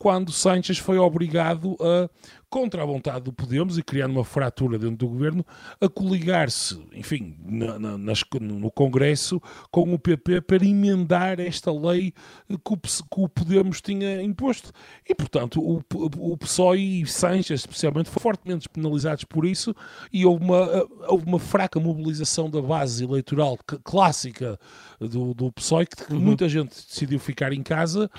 [0.00, 2.08] quando Sánchez foi obrigado a
[2.50, 5.46] contra a vontade do Podemos e criando uma fratura dentro do governo,
[5.80, 12.12] a coligar-se, enfim, na, na, nas, no Congresso com o PP para emendar esta lei
[12.48, 14.72] que o, que o Podemos tinha imposto.
[15.08, 19.74] E, portanto, o, o PSOE e Sanchez, especialmente, foram fortemente penalizados por isso
[20.12, 24.58] e houve uma, houve uma fraca mobilização da base eleitoral clássica
[24.98, 26.20] do, do PSOE, que uhum.
[26.20, 28.10] muita gente decidiu ficar em casa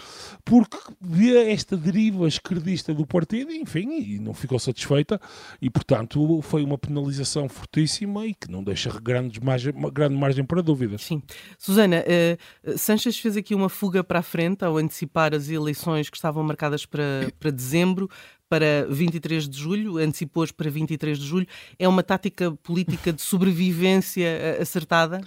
[0.44, 5.20] porque vê esta deriva esquerdista do partido, enfim, não ficou satisfeita,
[5.62, 10.62] e portanto foi uma penalização fortíssima e que não deixa grandes margem, grande margem para
[10.62, 11.04] dúvidas.
[11.04, 11.22] Sim.
[11.58, 16.18] Susana, uh, Sanches fez aqui uma fuga para a frente ao antecipar as eleições que
[16.18, 18.10] estavam marcadas para, para dezembro
[18.52, 21.48] para 23 de julho, antecipou-as para 23 de julho.
[21.80, 25.22] É uma tática política de sobrevivência eh, acertada?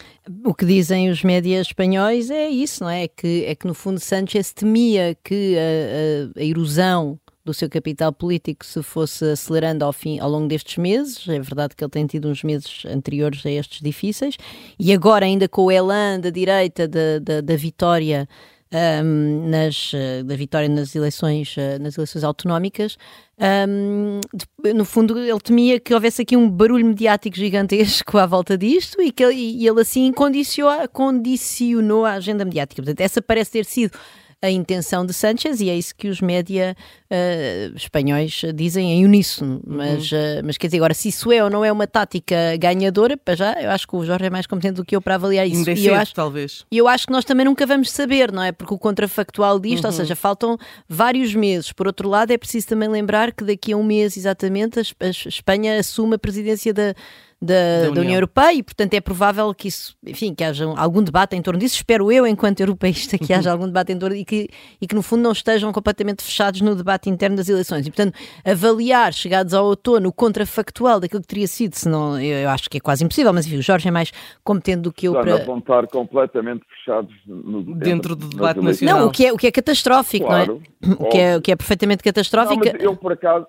[0.44, 3.04] O que dizem os médias espanhóis é isso, não é?
[3.04, 7.68] É que, é que no fundo Sánchez temia que a, a, a erosão do seu
[7.68, 11.28] capital político se fosse acelerando ao, fim, ao longo destes meses.
[11.28, 14.36] É verdade que ele tem tido uns meses anteriores a estes difíceis.
[14.78, 18.26] E agora, ainda com o elan da direita da, da, da vitória
[18.74, 22.96] um, nas, eh, da vitória nas eleições, eh, nas eleições autonómicas,
[23.68, 28.58] um, de, no fundo ele temia que houvesse aqui um barulho mediático gigantesco à volta
[28.58, 32.82] disto e que ele, e ele assim condicionou, condicionou a agenda mediática.
[32.82, 33.96] Portanto, essa parece ter sido
[34.44, 36.76] a intenção de Sanchez e é isso que os média
[37.10, 39.62] uh, espanhóis dizem em uníssono.
[39.66, 40.18] Mas, uhum.
[40.18, 43.34] uh, mas quer dizer, agora, se isso é ou não é uma tática ganhadora, para
[43.34, 45.70] já, eu acho que o Jorge é mais competente do que eu para avaliar isso.
[45.70, 46.66] e eu acho, talvez.
[46.70, 48.52] E eu acho que nós também nunca vamos saber, não é?
[48.52, 49.90] Porque o contrafactual disto, uhum.
[49.90, 51.72] ou seja, faltam vários meses.
[51.72, 55.78] Por outro lado, é preciso também lembrar que daqui a um mês exatamente a Espanha
[55.78, 56.94] assume a presidência da
[57.44, 57.94] da, da, União.
[57.94, 58.14] da, União.
[58.14, 61.76] Europeia e, portanto, é provável que isso, enfim, que haja algum debate em torno disso.
[61.76, 64.48] Espero eu, enquanto europeísta, que haja algum debate em torno e que,
[64.80, 67.86] e que, no fundo, não estejam completamente fechados no debate interno das eleições.
[67.86, 72.48] E, portanto, avaliar, chegados ao outono, o contrafactual daquilo que teria sido, senão eu, eu
[72.50, 75.12] acho que é quase impossível, mas enfim, o Jorge é mais competente do que eu
[75.12, 75.38] para.
[75.38, 79.00] Não vão estar completamente fechados no, dentro do debate nacional.
[79.00, 80.94] Não, o que é, o que é catastrófico, claro, não é?
[81.04, 82.64] O que é, o que é perfeitamente catastrófico.
[82.64, 83.46] Não, eu, por acaso,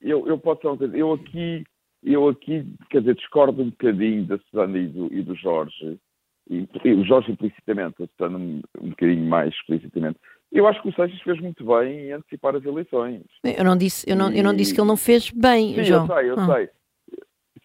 [0.00, 1.64] eu, eu posso dizer, eu aqui
[2.06, 5.98] eu aqui, quer dizer, discordo um bocadinho da Susana e do, e do Jorge,
[6.48, 10.18] e, e, o Jorge implicitamente, a Susana um, um bocadinho mais explicitamente.
[10.52, 13.22] Eu acho que o Seixas fez muito bem em antecipar as eleições.
[13.42, 16.06] Eu não disse, eu não, eu não disse que ele não fez bem, sim, João.
[16.06, 16.54] eu sei, eu ah.
[16.54, 16.70] sei.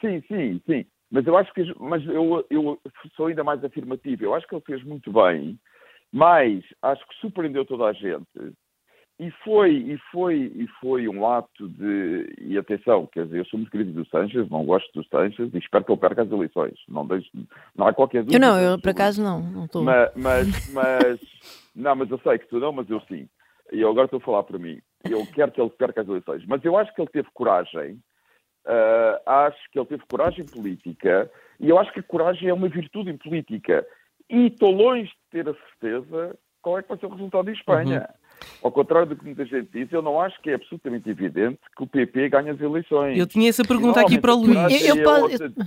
[0.01, 0.85] Sim, sim, sim.
[1.11, 2.79] Mas eu acho que, mas eu, eu
[3.15, 4.23] sou ainda mais afirmativo.
[4.23, 5.59] Eu acho que ele fez muito bem,
[6.11, 8.25] mas acho que surpreendeu toda a gente
[9.21, 12.33] e foi, e foi, e foi um ato de.
[12.39, 15.59] E atenção, quer dizer, eu sou muito crítico do Sanches, não gosto do Sanches e
[15.59, 16.73] espero que ele perca as eleições.
[16.89, 17.29] Não, deixo,
[17.75, 18.43] não há qualquer dúvida.
[18.43, 19.83] Eu não, eu por acaso não, não estou.
[19.83, 21.19] Mas, mas, mas,
[21.75, 23.29] não, mas eu sei que tu não, mas eu sim.
[23.71, 24.81] E eu agora estou a falar para mim.
[25.07, 26.43] Eu quero que ele perca as eleições.
[26.47, 28.01] Mas eu acho que ele teve coragem,
[28.65, 32.69] uh, acho que ele teve coragem política, e eu acho que a coragem é uma
[32.69, 33.85] virtude em política.
[34.27, 37.53] E estou longe de ter a certeza qual é que vai ser o resultado em
[37.53, 37.99] Espanha.
[37.99, 38.20] Uhum.
[38.63, 41.83] Ao contrário do que muita gente diz, eu não acho que é absolutamente evidente que
[41.83, 43.17] o PP ganhe as eleições.
[43.17, 44.57] Eu tinha essa pergunta aqui para o Luís.
[44.57, 45.09] A, eu,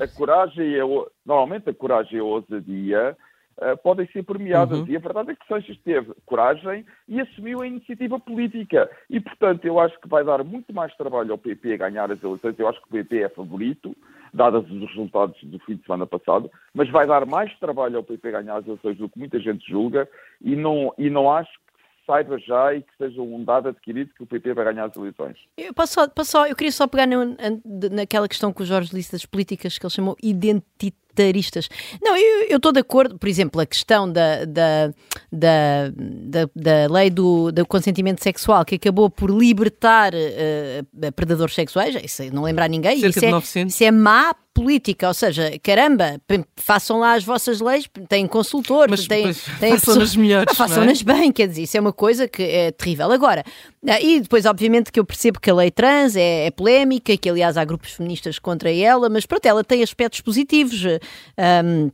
[0.00, 0.84] a coragem e a,
[1.26, 3.16] normalmente a coragem e a ousadia
[3.58, 4.80] uh, podem ser premiadas.
[4.80, 4.86] Uhum.
[4.88, 8.90] E a verdade é que Sanches teve coragem e assumiu a iniciativa política.
[9.08, 12.58] E, portanto, eu acho que vai dar muito mais trabalho ao PP ganhar as eleições.
[12.58, 13.96] Eu acho que o PP é favorito,
[14.32, 18.30] dados os resultados do fim de semana passado, mas vai dar mais trabalho ao PP
[18.30, 20.08] ganhar as eleições do que muita gente julga
[20.40, 21.52] e não, e não acho
[22.06, 25.36] saiba já e que seja um dado adquirido que o PP vai ganhar as eleições.
[25.56, 27.36] Eu, posso só, posso eu queria só pegar no,
[27.90, 31.03] naquela questão que o Jorge disse das políticas que ele chamou identitárias
[32.02, 34.92] Não, eu estou de acordo, por exemplo, a questão da, da,
[35.32, 41.94] da, da, da lei do, do, consentimento sexual que acabou por libertar uh, predadores sexuais,
[42.02, 46.20] isso não lembrar ninguém, Cerca isso, é, isso é má política, ou seja, caramba,
[46.56, 50.44] façam lá as vossas leis, têm consultores, mas, têm, mas têm façam-nas melhores.
[50.54, 51.04] Ah, façam-nas é?
[51.04, 53.10] bem, quer dizer, isso é uma coisa que é terrível.
[53.10, 53.42] Agora,
[53.88, 57.28] ah, e depois, obviamente, que eu percebo que a lei trans é, é polémica, que
[57.28, 60.84] aliás há grupos feministas contra ela, mas pronto, ela tem aspectos positivos.
[61.64, 61.90] Um,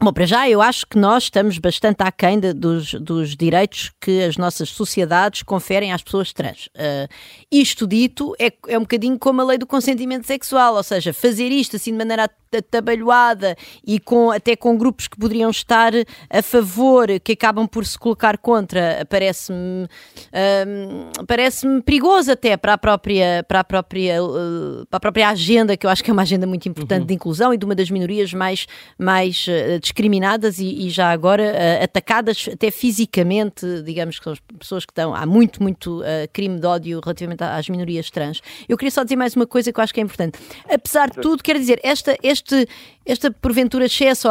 [0.00, 4.22] Bom, para já eu acho que nós estamos bastante aquém de, dos, dos direitos que
[4.22, 6.68] as nossas sociedades conferem às pessoas trans.
[6.68, 7.12] Uh,
[7.50, 11.48] isto dito, é, é um bocadinho como a lei do consentimento sexual, ou seja, fazer
[11.48, 13.56] isto assim de maneira atabalhoada
[13.86, 15.92] e com, até com grupos que poderiam estar
[16.30, 22.78] a favor, que acabam por se colocar contra, parece-me uh, parece-me perigoso até para a
[22.78, 26.22] própria, para a própria, uh, para a própria agenda, que eu acho que é uma
[26.22, 27.06] agenda muito importante uhum.
[27.06, 28.66] de inclusão e de uma das minorias mais,
[28.98, 34.40] mais uh, discriminadas e, e já agora uh, atacadas até fisicamente, digamos que são as
[34.58, 35.14] pessoas que estão.
[35.14, 38.40] Há muito, muito uh, crime de ódio relativamente às minorias trans.
[38.68, 40.38] Eu queria só dizer mais uma coisa que eu acho que é importante.
[40.68, 42.68] Apesar de tudo, quer dizer, esta, este,
[43.04, 44.28] esta porventura excesso,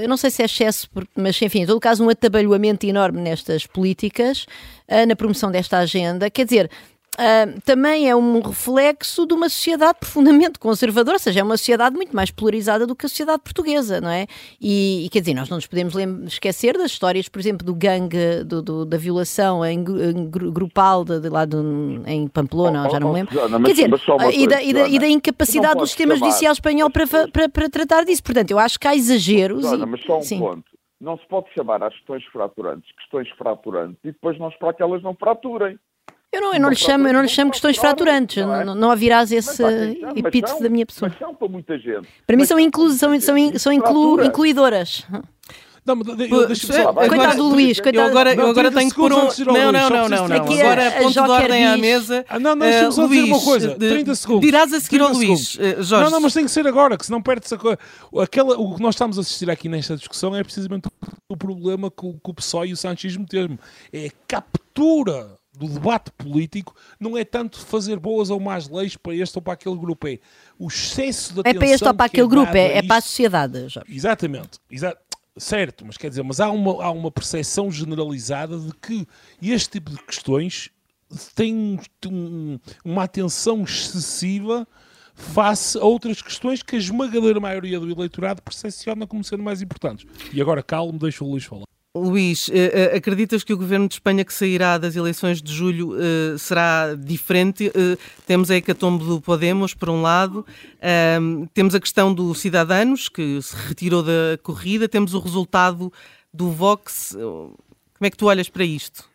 [0.00, 3.66] eu não sei se é excesso, mas enfim, em todo caso, um atabalhoamento enorme nestas
[3.66, 4.46] políticas,
[4.88, 6.70] uh, na promoção desta agenda, quer dizer
[7.18, 11.96] uh, também é um reflexo de uma sociedade profundamente conservadora, ou seja, é uma sociedade
[11.96, 14.26] muito mais polarizada do que a sociedade portuguesa, não é?
[14.60, 15.94] E, e quer dizer, nós não nos podemos
[16.26, 21.20] esquecer das histórias, por exemplo, do gangue do, do, da violação em, em grupal de,
[21.20, 23.34] de lá do, em Pamplona, oh, já não me lembro.
[23.34, 23.90] Joana, quer dizer,
[24.32, 28.04] e, da, e, da, e, da, incapacidade do sistema judicial espanhol para, para, para, tratar
[28.04, 28.22] disso.
[28.22, 29.64] Portanto, eu acho que há exageros.
[29.86, 30.38] Mas só um sim.
[30.38, 30.64] ponto.
[31.00, 35.02] Não se pode chamar às questões fraturantes questões fraturantes e depois não esperar que elas
[35.02, 35.78] não fraturem.
[36.32, 38.64] Eu não, eu não, lhe, chamo, eu não lhe chamo questões fraturantes, não, é?
[38.64, 39.62] não, não haverás esse
[40.16, 41.08] epíteto da minha pessoa.
[41.08, 42.06] Mas são para muita gente.
[42.26, 45.06] Para mim são, inclu, são, são, são inclu, incluidoras.
[45.86, 48.04] Não, mas só, coitado do Luís, coitado.
[48.04, 49.28] Eu agora, eu agora tenho que pôr um.
[49.46, 50.28] Não, não, não, não.
[50.28, 50.36] não.
[50.36, 52.24] Agora, ponto de ordem à mesa.
[52.28, 53.74] Ah, não, não, deixa-me só dizer uma coisa.
[53.76, 54.40] 30 segundos.
[54.44, 56.04] Dirás a seguir ao Luís, eh, Jorge.
[56.04, 57.78] Não, não, mas tem que ser agora, que senão perde-se a coisa.
[58.20, 60.88] Aquela, o que nós estamos a assistir aqui nesta discussão é precisamente
[61.28, 63.56] o problema que o, que o PSOE e o sanchismo têm.
[63.92, 69.14] É a captura do debate político não é tanto fazer boas ou más leis para
[69.14, 70.18] este ou para aquele grupo, é
[70.58, 71.56] o excesso de atenção.
[71.56, 73.68] É para este ou para aquele é grupo, é, é para a sociedade.
[73.68, 73.94] Jorge.
[73.94, 74.96] Exatamente, exa
[75.38, 79.06] certo, mas quer dizer, mas há uma, há uma percepção generalizada de que
[79.42, 80.70] este tipo de questões
[81.34, 84.66] tem um, uma atenção excessiva
[85.14, 90.06] face a outras questões que a esmagadora maioria do eleitorado percepciona como sendo mais importantes.
[90.32, 91.64] E agora calmo, deixa o Luís falar.
[92.00, 95.94] Luís, eh, eh, acreditas que o governo de Espanha que sairá das eleições de julho
[95.96, 97.70] eh, será diferente?
[98.26, 100.44] Temos a hecatombe do Podemos, por um lado,
[101.54, 105.92] temos a questão do Cidadanos, que se retirou da corrida, temos o resultado
[106.32, 107.16] do Vox.
[107.16, 107.56] Como
[108.02, 109.08] é que tu olhas para isto?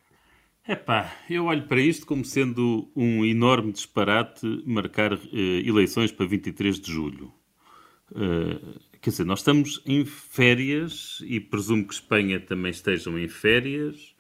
[0.68, 6.92] Epá, eu olho para isto como sendo um enorme disparate marcar eleições para 23 de
[6.92, 7.32] julho.
[9.02, 14.16] Quer dizer, nós estamos em férias e presumo que Espanha também estejam em férias.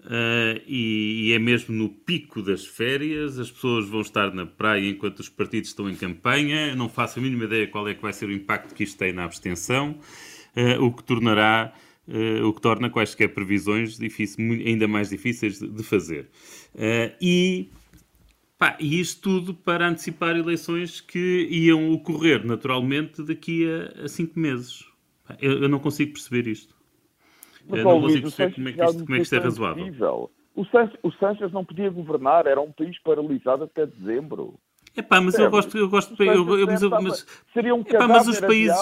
[0.00, 4.90] Uh, e, e, é mesmo no pico das férias, as pessoas vão estar na praia
[4.90, 6.74] enquanto os partidos estão em campanha.
[6.74, 9.12] Não faço a mínima ideia qual é que vai ser o impacto que isto tem
[9.12, 10.00] na abstenção,
[10.56, 11.72] uh, o que tornará,
[12.08, 16.28] uh, o que torna quaisquer previsões difícil, ainda mais difíceis de, de fazer.
[17.20, 17.68] e
[18.64, 24.40] Pá, e isto tudo para antecipar eleições que iam ocorrer naturalmente daqui a, a cinco
[24.40, 24.90] meses.
[25.28, 26.74] Pá, eu, eu, não consigo perceber isto.
[27.68, 30.30] Mas, eu não consigo perceber como é que isto, como é que isto é razoável.
[30.56, 34.58] O Sánchez, o Sánchez não podia governar, era um país paralisado até dezembro.
[34.96, 38.06] É pá, mas eu gosto, eu gosto, eu, eu, mas, eu, mas, seria um epá,
[38.06, 38.76] mas os países,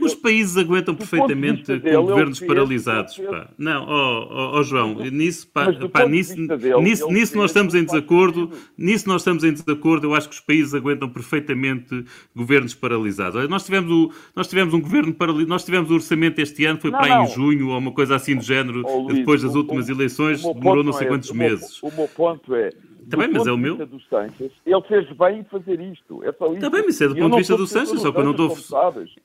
[0.00, 3.48] os países aguentam perfeitamente com governos paralisados, pá.
[3.56, 6.34] Não, ó oh, oh, João, nisso, pá, pá nisso,
[6.80, 10.40] nisso, nisso nós estamos em desacordo, nisso nós estamos em desacordo, eu acho que os
[10.40, 13.48] países aguentam perfeitamente governos paralisados.
[13.48, 16.90] Nós tivemos, o, nós tivemos um governo paralisado, nós tivemos o orçamento este ano, foi
[16.90, 19.54] não, para aí em junho, ou uma coisa assim do género, oh, Luís, depois das
[19.54, 21.80] últimas eleições, demorou não sei é quantos meses.
[21.84, 22.70] O meu ponto é,
[23.08, 23.76] Também, mas é o meu.
[23.86, 26.22] Do Sanches, ele fez bem em fazer isto.
[26.24, 26.56] É só isso.
[26.56, 28.56] Está bem, mas é do ponto de vista do Sanches, só que eu não estou.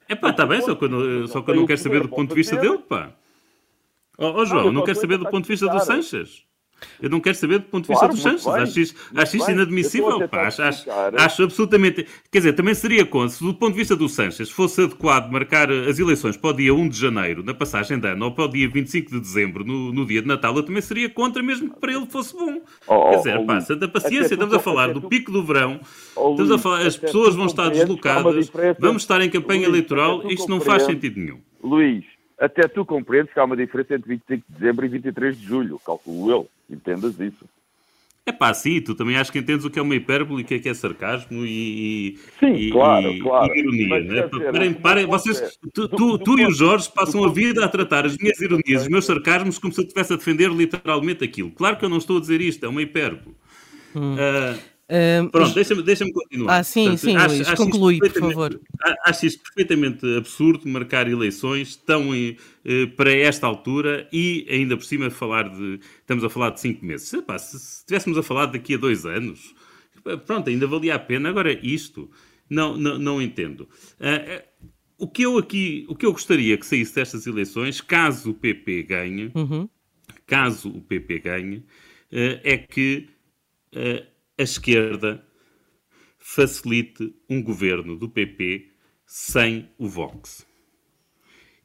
[0.08, 2.30] É pá, está bem, só que eu, só que eu não quero saber do ponto
[2.30, 3.12] de vista dele, pá.
[4.18, 6.46] Ó oh, João, não quero saber do ponto de vista do Sanches.
[7.02, 8.48] Eu não quero saber do ponto de vista claro, dos Sanches.
[8.48, 10.28] Acho isto, acho isto inadmissível.
[10.28, 10.48] Pá.
[10.48, 12.06] Acho, acho, acho, absolutamente.
[12.32, 15.72] Quer dizer, também seria contra, se do ponto de vista do Sanches fosse adequado marcar
[15.72, 18.48] as eleições para o dia 1 de janeiro, na passagem de ano, ou para o
[18.48, 21.80] dia 25 de dezembro, no, no dia de Natal, eu também seria contra, mesmo que
[21.80, 22.62] para ele fosse bom.
[22.88, 25.80] Oh, Quer dizer, oh, pá, santa paciência, estamos a falar do pico do verão,
[26.16, 30.50] oh, estamos a falar, as pessoas vão estar deslocadas, vamos estar em campanha eleitoral, isto
[30.50, 31.40] não faz sentido nenhum.
[31.63, 32.06] Luís,
[32.40, 35.80] até tu compreendes que há uma diferença entre 25 de dezembro e 23 de julho,
[35.84, 36.50] calculo eu.
[36.69, 37.45] Entendas isso.
[38.27, 40.45] É pá, sim, tu também acho que entendes o que é uma hipérbole e o
[40.45, 43.56] que é, que é sarcasmo e, sim, e, claro, e, claro.
[43.56, 43.99] e ironia.
[44.01, 44.21] Né?
[44.51, 48.17] Parem, parem, vocês, tu, tu, tu e o Jorge passam a vida a tratar as
[48.17, 51.51] minhas ironias, os meus sarcasmos, como se eu estivesse a defender literalmente aquilo.
[51.51, 53.34] Claro que eu não estou a dizer isto, é uma hipérbole.
[53.95, 54.15] Hum.
[54.15, 54.60] Uh,
[55.32, 56.60] Pronto, deixa-me deixa continuar.
[56.60, 58.62] Ah, sim, Portanto, sim, acho, Luís, acho conclui, por favor.
[59.04, 65.10] Acho isto perfeitamente absurdo marcar eleições tão eh, para esta altura e ainda por cima
[65.10, 65.80] falar de.
[66.00, 67.12] Estamos a falar de cinco meses.
[67.13, 69.54] Epá, se, se estivéssemos a falar daqui a dois anos,
[70.26, 71.30] pronto, ainda valia a pena.
[71.30, 72.10] Agora, isto,
[72.50, 73.67] não, não, não entendo.
[74.00, 74.41] Uh,
[74.97, 78.84] o que eu aqui, o que eu gostaria que saísse destas eleições, caso o PP
[78.84, 79.69] ganhe, uhum.
[80.26, 83.09] caso o PP ganhe, uh, é que
[83.76, 85.26] uh, a esquerda
[86.18, 88.72] facilite um governo do PP
[89.06, 90.46] sem o Vox.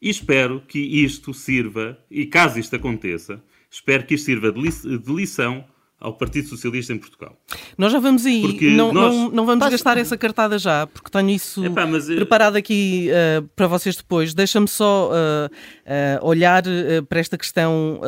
[0.01, 4.71] E espero que isto sirva, e caso isto aconteça, espero que isto sirva de, li
[4.71, 5.65] de lição
[6.03, 7.39] ao Partido Socialista em Portugal.
[7.79, 9.15] Nós já vamos aí, porque não, nós...
[9.15, 9.71] não, não, vamos Posso...
[9.71, 12.11] gastar essa cartada já, porque tenho isso Epá, mas...
[12.11, 14.35] Eh, preparado aqui uh, para vocês depois.
[14.35, 16.65] Deixa-me só uh, uh, olhar
[17.09, 18.01] para esta questão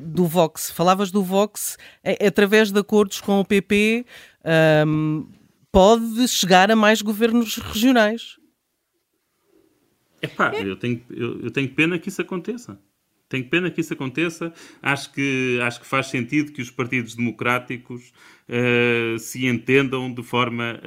[0.00, 0.70] do Vox.
[0.70, 1.78] Falavas do Vox
[2.24, 4.04] através de acordos com o PP,
[4.86, 5.26] um,
[5.72, 8.36] pode chegar a mais governos regionais.
[10.20, 12.78] Epá, eu tenho, eu, eu tenho pena que isso aconteça.
[13.28, 14.52] Tenho pena que isso aconteça.
[14.82, 18.10] Acho que, acho que faz sentido que os partidos democráticos
[18.48, 20.80] uh, se entendam de forma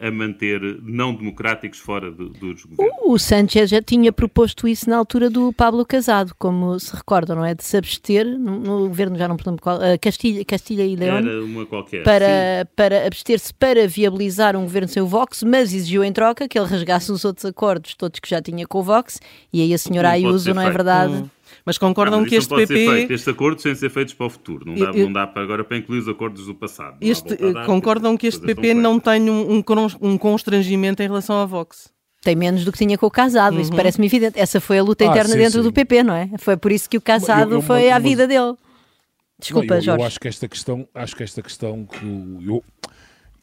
[0.00, 2.96] a, a, manter não democráticos fora do, dos governos.
[3.02, 7.44] O, Sanchez já tinha proposto isso na altura do Pablo Casado, como se recordam, não
[7.44, 7.54] é?
[7.54, 10.96] De se abster, no, no governo já não me lembro qual, uh, Castilha, Castilha e
[10.96, 11.18] León.
[11.18, 12.02] Era uma qualquer.
[12.02, 16.58] Para, para abster-se para viabilizar um governo sem o Vox, mas exigiu em troca que
[16.58, 19.20] ele rasgasse os outros acordos, todos que já tinha com o Vox,
[19.52, 21.12] e aí a senhora Ayuso, não é verdade?
[21.12, 21.28] Hum
[21.68, 23.12] mas concordam não, mas que este PP.
[23.12, 24.64] Estes acordos têm de ser feitos para o futuro.
[24.64, 26.96] Não dá, eu, não dá para agora para incluir os acordos do passado.
[26.98, 29.62] Este, concordam que este PP não tem um,
[30.00, 31.92] um, constrangimento em relação à Vox?
[32.22, 33.60] Tem menos do que tinha com o casado, uhum.
[33.60, 34.40] isso parece-me evidente.
[34.40, 35.68] Essa foi a luta ah, interna sim, dentro sim.
[35.68, 36.30] do PP, não é?
[36.38, 38.54] Foi por isso que o casado eu, eu, foi a vida dele.
[39.38, 40.02] Desculpa, não, Jorge.
[40.02, 42.64] Eu acho que esta questão, acho que esta questão que eu,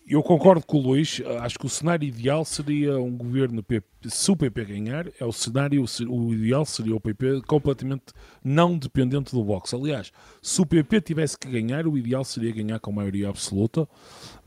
[0.07, 4.31] eu concordo com o Luís, acho que o cenário ideal seria um governo PP, se
[4.31, 9.43] o PP ganhar, é o cenário, o ideal seria o PP completamente não dependente do
[9.43, 9.73] Vox.
[9.73, 13.87] Aliás, se o PP tivesse que ganhar, o ideal seria ganhar com maioria absoluta,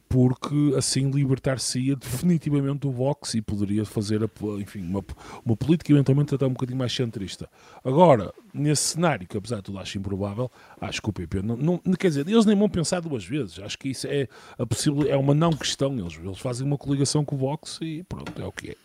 [0.08, 4.20] porque assim libertar-se-ia definitivamente do Vox e poderia fazer,
[4.58, 5.04] enfim, uma,
[5.44, 7.48] uma política eventualmente até um bocadinho mais centrista.
[7.84, 10.50] Agora, nesse cenário, que apesar de tudo acho improvável,
[10.80, 13.78] acho que o PP não, não, quer dizer, eles nem vão pensar duas vezes, acho
[13.78, 14.28] que isso é
[14.58, 18.02] a possível, é uma não questão, eles, eles fazem uma coligação com o Vox e
[18.04, 18.76] pronto, é o que é.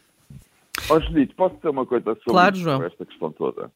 [0.89, 2.83] Ó, oh, posso dizer uma coisa sobre claro, João.
[2.83, 3.71] esta questão toda?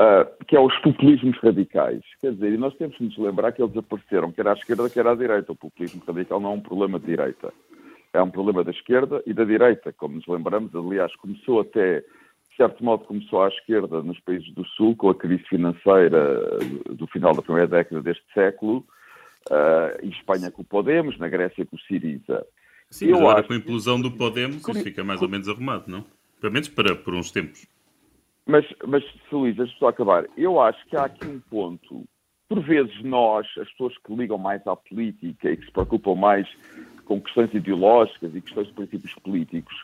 [0.00, 2.00] Uh, que é os populismos radicais.
[2.22, 5.06] Quer dizer, e nós temos que nos lembrar que eles apareceram, quer à esquerda, quer
[5.06, 5.52] à direita.
[5.52, 7.52] O populismo radical não é um problema de direita.
[8.14, 10.74] É um problema da esquerda e da direita, como nos lembramos.
[10.74, 15.14] Aliás, começou até, de certo modo, começou à esquerda nos países do Sul, com a
[15.14, 18.82] crise financeira do final da primeira década deste século.
[19.50, 22.46] Uh, em Espanha com o Podemos, na Grécia com o Siriza.
[22.88, 26.06] Sim, Eu agora com a implosão do Podemos, isso fica mais ou menos arrumado, não?
[26.40, 27.68] Pelo menos para, por uns tempos.
[28.46, 30.26] Mas, mas Luís, deixa só acabar.
[30.36, 32.04] Eu acho que há aqui um ponto.
[32.48, 36.48] Por vezes nós, as pessoas que ligam mais à política e que se preocupam mais
[37.04, 39.74] com questões ideológicas e questões de princípios políticos,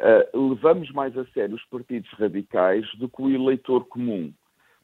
[0.00, 4.32] uh, levamos mais a sério os partidos radicais do que o eleitor comum.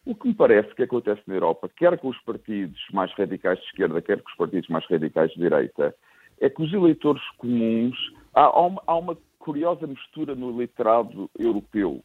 [0.04, 3.64] O que me parece que acontece na Europa, quer com os partidos mais radicais de
[3.66, 5.94] esquerda, quer com os partidos mais radicais de direita,
[6.40, 7.96] é que os eleitores comuns.
[8.34, 12.02] Há, há, uma, há uma curiosa mistura no eleitorado europeu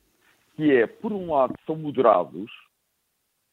[0.57, 2.51] que é, por um lado, são moderados,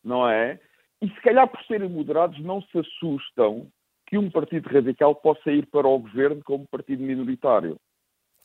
[0.03, 0.59] não é?
[1.03, 3.69] E se calhar por serem moderados não se assustam
[4.07, 7.79] que um partido radical possa ir para o governo como partido minoritário.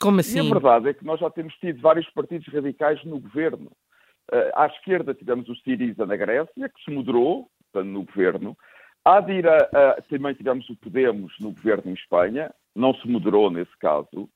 [0.01, 0.45] Como assim?
[0.45, 3.71] E a verdade é que nós já temos tido vários partidos radicais no governo.
[4.31, 8.57] Uh, à esquerda tivemos o Siriza na Grécia, que se moderou no governo.
[9.05, 13.75] À direita uh, também tivemos o Podemos no governo em Espanha, não se moderou nesse
[13.77, 14.29] caso.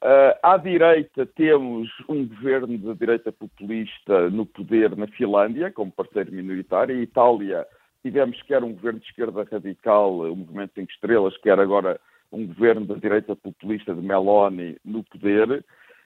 [0.00, 6.32] Uh, à direita temos um governo de direita populista no poder na Finlândia, como parceiro
[6.32, 6.96] minoritário.
[6.96, 7.66] Em Itália
[8.00, 12.86] tivemos quer um governo de esquerda radical, o Movimento Cinco Estrelas, quer agora um governo
[12.86, 15.64] da direita populista de Meloni no poder.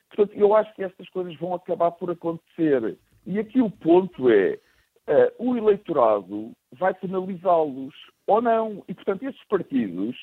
[0.08, 2.96] Portanto, eu acho que estas coisas vão acabar por acontecer.
[3.26, 4.58] E aqui o ponto é,
[5.06, 7.94] uh, o eleitorado vai penalizá-los
[8.26, 8.82] ou não.
[8.88, 10.16] E, portanto, esses partidos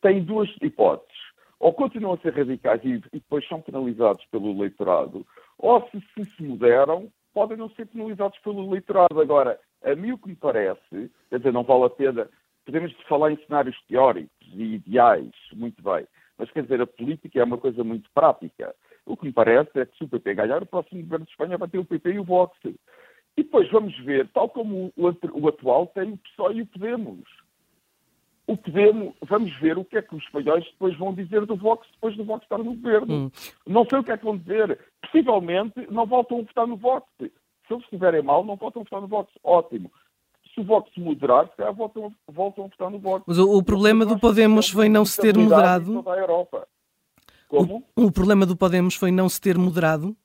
[0.00, 1.31] têm duas hipóteses
[1.62, 5.24] ou continuam a ser radicais e, e depois são penalizados pelo eleitorado,
[5.56, 9.20] ou se, se se moderam, podem não ser penalizados pelo eleitorado.
[9.20, 12.28] Agora, a mim o que me parece, quer dizer, não vale a pena,
[12.66, 16.04] podemos falar em cenários teóricos e ideais, muito bem,
[16.36, 18.74] mas quer dizer, a política é uma coisa muito prática.
[19.06, 21.58] O que me parece é que se o PP ganhar, o próximo governo de Espanha
[21.58, 22.58] vai ter o PP e o Vox.
[22.64, 22.74] E
[23.36, 27.41] depois vamos ver, tal como o, o atual tem o PSOE e o Podemos
[28.52, 31.86] o Podemos, vamos ver o que é que os espanhóis depois vão dizer do Vox
[31.92, 33.14] depois do Vox estar no governo.
[33.14, 33.30] Hum.
[33.66, 34.78] Não sei o que é que vão dizer.
[35.02, 37.06] Possivelmente não voltam a votar no Vox.
[37.18, 37.30] Se
[37.70, 39.32] eles estiverem mal, não voltam a votar no Vox.
[39.42, 39.90] Ótimo.
[40.54, 43.24] Se o Vox moderar, se calhar voltam, voltam a votar no Vox.
[43.26, 46.04] Mas o, o problema do Podemos foi não se ter moderado.
[47.48, 47.84] Como?
[47.96, 50.16] O, o problema do Podemos foi não se ter moderado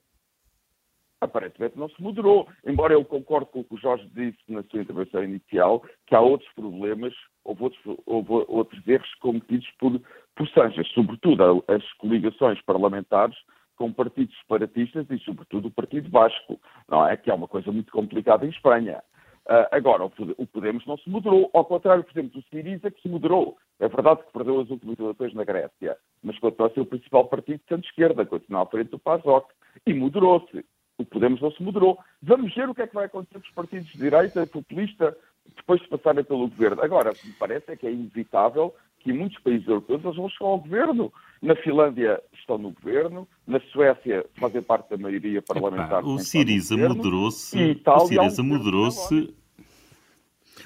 [1.21, 2.47] aparentemente não se moderou.
[2.65, 6.21] Embora eu concorde com o que o Jorge disse na sua intervenção inicial, que há
[6.21, 7.13] outros problemas,
[7.47, 9.99] houve outros, houve outros erros cometidos por,
[10.35, 13.35] por Sanches, sobretudo as coligações parlamentares
[13.77, 17.15] com partidos separatistas e, sobretudo, o Partido Vasco, não é?
[17.15, 19.01] Que é uma coisa muito complicada em Espanha.
[19.45, 23.07] Uh, agora, o Podemos não se moderou, ao contrário, por exemplo, do Siriza, que se
[23.07, 23.55] moderou.
[23.79, 27.25] É verdade que perdeu as últimas eleições na Grécia, mas continua a ser o principal
[27.27, 29.47] partido de centro-esquerda, continua à frente do PASOK,
[29.85, 30.65] e moderou-se.
[30.97, 31.97] O Podemos não se moderou.
[32.21, 35.15] Vamos ver o que é que vai acontecer com os partidos de direita populista
[35.55, 36.81] depois de passarem pelo governo.
[36.81, 40.49] Agora, me parece é que é inevitável que em muitos países europeus eles vão chegar
[40.49, 41.13] ao governo.
[41.41, 45.99] Na Finlândia estão no governo, na Suécia fazem parte da maioria parlamentar.
[45.99, 47.57] Epá, o Siriza moderou-se.
[47.85, 49.33] O Siriza moderou-se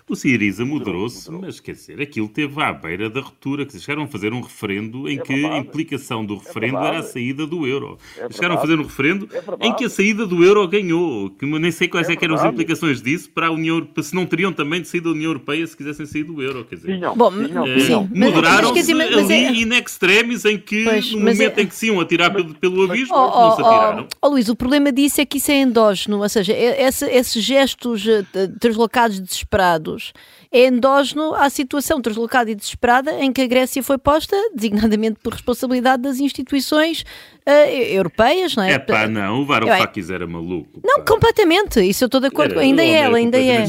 [0.10, 4.08] o Siriza moderou-se, mas quer dizer, aquilo teve à beira da ruptura, que chegaram a
[4.08, 7.47] fazer um referendo em é que a implicação do é referendo é era a saída
[7.47, 7.97] do euro.
[8.18, 9.30] É chegaram a fazer um referendo
[9.60, 12.36] é em que a saída do euro ganhou, que nem sei quais é, é eram
[12.36, 15.30] as implicações disso para a União Europeia, se não teriam também de sair da União
[15.30, 16.99] Europeia se quisessem sair do euro, quer dizer.
[17.16, 21.99] Bom, é, moderaram-se ali in extremis em que pois, no momento em que se iam
[21.99, 24.08] atirar pelo, pelo abismo, oh, não se atiraram.
[24.22, 27.43] Oh, oh, Luís, o problema disso é que isso é endógeno, ou seja, esse, esses
[27.43, 28.26] gestos uh,
[28.60, 30.14] translocados desesperados todos
[30.52, 35.34] é endógeno à situação deslocada e desesperada em que a Grécia foi posta, designadamente por
[35.34, 37.06] responsabilidade das instituições
[37.47, 38.74] uh, europeias, não é?
[38.74, 40.82] É pá, não, o Varoufakis era maluco.
[40.84, 43.66] Não, completamente, isso eu estou de acordo, era, ainda é, ela, ainda é.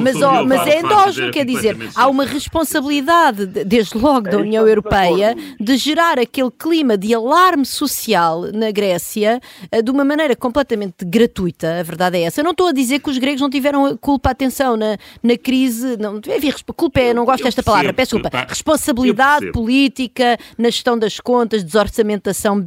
[0.00, 4.66] Mas, oh, mas é endógeno, quer dizer, há uma responsabilidade, desde logo, da é União
[4.66, 9.40] Europeia, de gerar aquele clima de alarme social na Grécia
[9.74, 12.40] uh, de uma maneira completamente gratuita, a verdade é essa.
[12.40, 15.71] Eu não estou a dizer que os gregos não tiveram culpa, atenção, na, na crise,
[15.98, 21.20] não, enfim, culpa é, não gosto desta palavra, peço desculpa, responsabilidade política na gestão das
[21.20, 22.64] contas, desorçamentação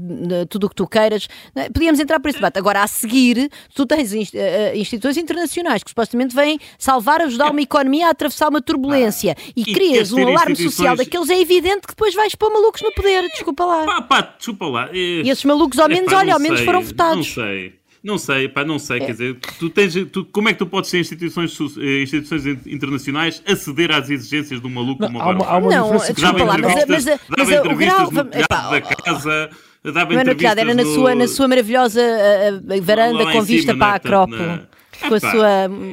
[0.49, 1.27] tudo o que tu queiras.
[1.55, 1.69] É?
[1.69, 2.57] Podíamos entrar por esse debate.
[2.57, 7.61] Agora, a seguir, tu tens eh, eh, instituições internacionais que supostamente vêm salvar, ajudar uma
[7.61, 10.73] economia a atravessar uma turbulência e, e crias um alarme instituições...
[10.75, 13.23] social daqueles, é evidente que depois vais pôr malucos no poder.
[13.29, 13.85] Desculpa lá.
[13.85, 14.89] Pá, pá, desculpa lá.
[14.91, 14.95] É...
[14.95, 17.17] E esses malucos, ao menos, é, pá, olha, ao menos foram votados.
[17.17, 17.84] Não sei.
[18.05, 18.97] Não sei, pá, não sei.
[18.97, 19.05] É.
[19.07, 23.41] Quer dizer, tu tens, tu, como é que tu podes ser instituições, eh, instituições internacionais
[23.47, 26.57] aceder às exigências de um maluco não, como há uma, há uma não, desculpa lá,
[26.59, 28.11] mas, mas, mas, mas o grau...
[28.11, 29.49] No da casa
[29.83, 30.93] dava não era piada, era na, no...
[30.93, 34.45] sua, na sua maravilhosa uh, varanda com vista cima, para a Acrópole.
[34.45, 34.67] Na...
[35.07, 35.49] Com a sua.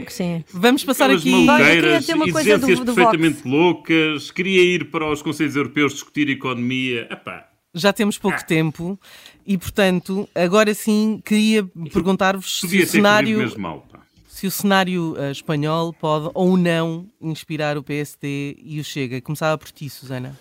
[0.09, 0.45] Sim.
[0.53, 1.45] Vamos passar Aquelas aqui.
[1.45, 3.45] Maluqueiras, ter uma coisa do, do perfeitamente Vox.
[3.47, 7.09] loucas, queria ir para os Conselhos Europeus discutir economia.
[7.11, 7.49] Epá.
[7.75, 8.45] Já temos pouco ah.
[8.45, 8.99] tempo
[9.47, 13.59] e, portanto, agora sim queria perguntar-vos se o cenário.
[13.59, 13.87] Mal,
[14.27, 19.21] se o cenário uh, espanhol pode ou não inspirar o PSD e o Chega.
[19.21, 20.37] Começava por ti, Susana.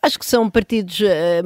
[0.00, 1.42] Acho que são partidos, eh,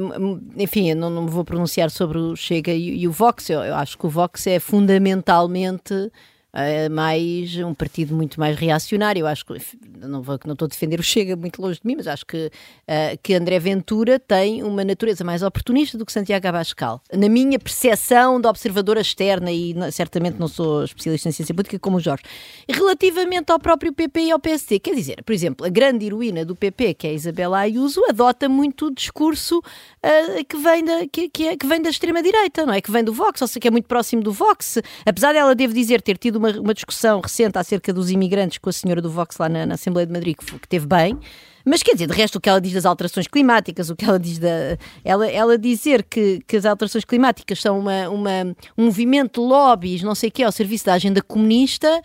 [0.57, 3.59] enfim, eu não, não me vou pronunciar sobre o Chega e, e o Vox, eu,
[3.61, 6.11] eu, acho que o Vox é fundamentalmente
[6.53, 9.21] uh, mais um partido muito mais reacionário.
[9.21, 9.53] Eu acho que
[9.99, 12.47] não, vou, não estou a defender o Chega muito longe de mim, mas acho que,
[12.47, 17.01] uh, que André Ventura tem uma natureza mais oportunista do que Santiago Abascal.
[17.11, 21.97] Na minha percepção de observadora externa, e certamente não sou especialista em ciência política como
[21.97, 22.23] o Jorge,
[22.69, 26.55] relativamente ao próprio PP e ao PSD, quer dizer, por exemplo, a grande heroína do
[26.55, 29.61] PP, que é a Isabela Ayuso, adota muito o discurso
[30.03, 32.81] uh, que, vem da, que, que, é, que vem da extrema-direita, não é?
[32.81, 34.77] Que vem do Vox, ou seja, que é muito próximo do Vox.
[35.05, 38.73] Apesar dela, devo dizer, ter tido uma, uma discussão recente acerca dos imigrantes com a
[38.73, 41.17] senhora do Vox lá na, na Assembleia de Madrid, que, que teve bem.
[41.65, 44.19] Mas quer dizer, de resto, o que ela diz das alterações climáticas, o que ela
[44.19, 44.77] diz da.
[45.03, 50.03] Ela, ela dizer que, que as alterações climáticas são uma, uma, um movimento de lobbies,
[50.03, 52.01] não sei o quê, ao serviço da agenda comunista,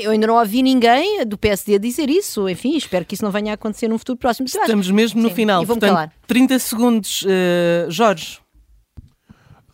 [0.00, 2.48] eu ainda não ouvi ninguém do PSD a dizer isso.
[2.48, 4.46] Enfim, espero que isso não venha a acontecer num futuro próximo.
[4.46, 5.66] Estamos mesmo no Sim, final.
[5.66, 6.12] Portanto, calar.
[6.26, 8.43] 30 segundos, uh, Jorge.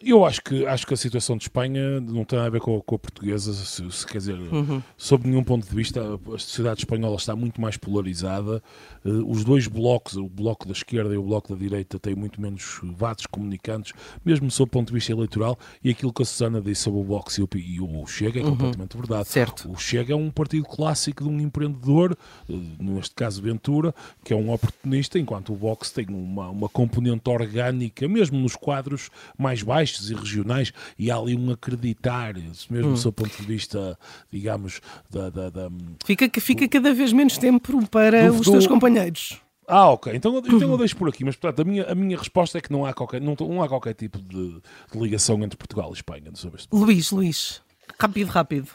[0.02, 2.94] Eu acho que, acho que a situação de Espanha não tem a ver com, com
[2.94, 4.82] a portuguesa, se, se, quer dizer, uhum.
[4.96, 8.62] sob nenhum ponto de vista, a sociedade espanhola está muito mais polarizada.
[9.04, 12.40] Uh, os dois blocos, o bloco da esquerda e o bloco da direita, têm muito
[12.40, 13.92] menos vasos comunicantes,
[14.24, 15.58] mesmo sob o ponto de vista eleitoral.
[15.84, 18.42] E aquilo que a Susana disse sobre o Vox e o, e o Chega é
[18.42, 18.50] uhum.
[18.52, 19.28] completamente verdade.
[19.28, 19.70] Certo.
[19.70, 22.16] O Chega é um partido clássico de um empreendedor,
[22.48, 23.94] uh, neste caso Ventura,
[24.24, 29.10] que é um oportunista, enquanto o Vox tem uma, uma componente orgânica, mesmo nos quadros
[29.36, 32.92] mais baixos e regionais, e há ali um acreditar, mesmo hum.
[32.92, 33.98] do seu ponto de vista,
[34.30, 34.80] digamos,
[35.10, 35.30] da.
[35.30, 35.70] da, da
[36.04, 39.40] fica, fica cada vez menos tempo para do, os teus companheiros.
[39.66, 40.12] Ah, ok.
[40.14, 42.72] Então, então eu deixo por aqui, mas portanto a minha, a minha resposta é que
[42.72, 44.60] não há qualquer, não, não há qualquer tipo de,
[44.92, 47.62] de ligação entre Portugal e Espanha sobre este Luís, Luís,
[47.98, 48.68] rápido, rápido.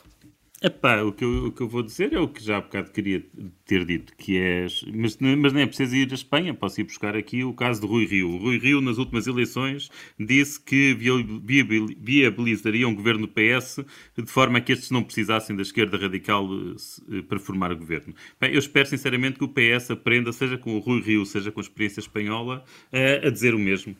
[0.65, 2.89] Epá, o que, eu, o que eu vou dizer é o que já há bocado
[2.89, 3.23] queria
[3.65, 4.65] ter dito, que é.
[4.91, 7.85] Mas, mas nem é preciso ir à Espanha, posso ir buscar aqui o caso de
[7.85, 8.31] Rui Rio.
[8.31, 13.85] O Rui Rio, nas últimas eleições, disse que viabilizaria um governo PS
[14.17, 16.49] de forma a que estes não precisassem da esquerda radical
[17.11, 18.15] eh, para formar o governo.
[18.41, 21.59] Bem, eu espero sinceramente que o PS aprenda, seja com o Rui Rio, seja com
[21.59, 23.95] a experiência espanhola, a, a dizer o mesmo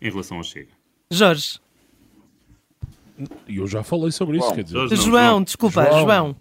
[0.00, 0.72] em relação ao Chega.
[1.12, 1.60] Jorge.
[3.46, 4.96] E eu já falei sobre isso, Bom, quer dizer.
[4.96, 5.42] João, João.
[5.42, 6.00] desculpa, João.
[6.00, 6.36] João.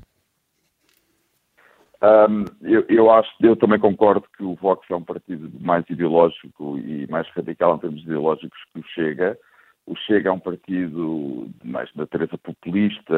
[2.01, 6.77] Ahm, eu, eu acho, eu também concordo que o Vox é um partido mais ideológico
[6.77, 9.37] e mais radical em termos ideológicos que o Chega.
[9.87, 13.15] O Chega é um partido de mais de natureza populista,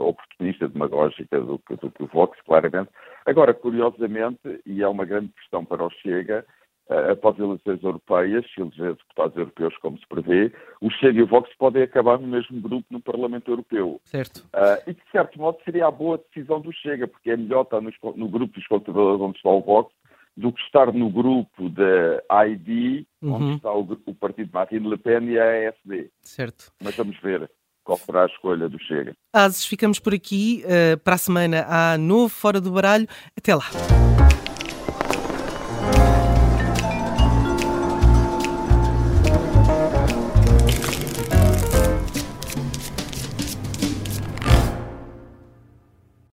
[0.00, 2.90] oportunista, demagógica do que, do que o Vox, claramente.
[3.26, 6.44] Agora, curiosamente, e é uma grande questão para o Chega,
[6.88, 11.26] após as eleições europeias, se eleger deputados europeus como se prevê, o Chega e o
[11.26, 14.00] Vox podem acabar no mesmo grupo no Parlamento Europeu.
[14.04, 14.44] Certo.
[14.52, 17.62] Ah, e que, de certo modo, seria a boa decisão do Chega, porque é melhor
[17.62, 19.92] estar nos- no, grupo dos conservadores onde está o Vox
[20.36, 23.54] do que estar no grupo da ID, onde Uhum.
[23.56, 26.10] está o, o partido de Marine Le Pen e a AFD.
[26.22, 26.70] Certo.
[26.82, 27.50] Mas vamos ver
[27.82, 29.14] qual será a escolha do Chega.
[29.32, 30.62] Ases, ficamos por aqui.
[30.66, 33.06] Uh, para a semana há novo Fora do Baralho.
[33.36, 33.64] Até lá.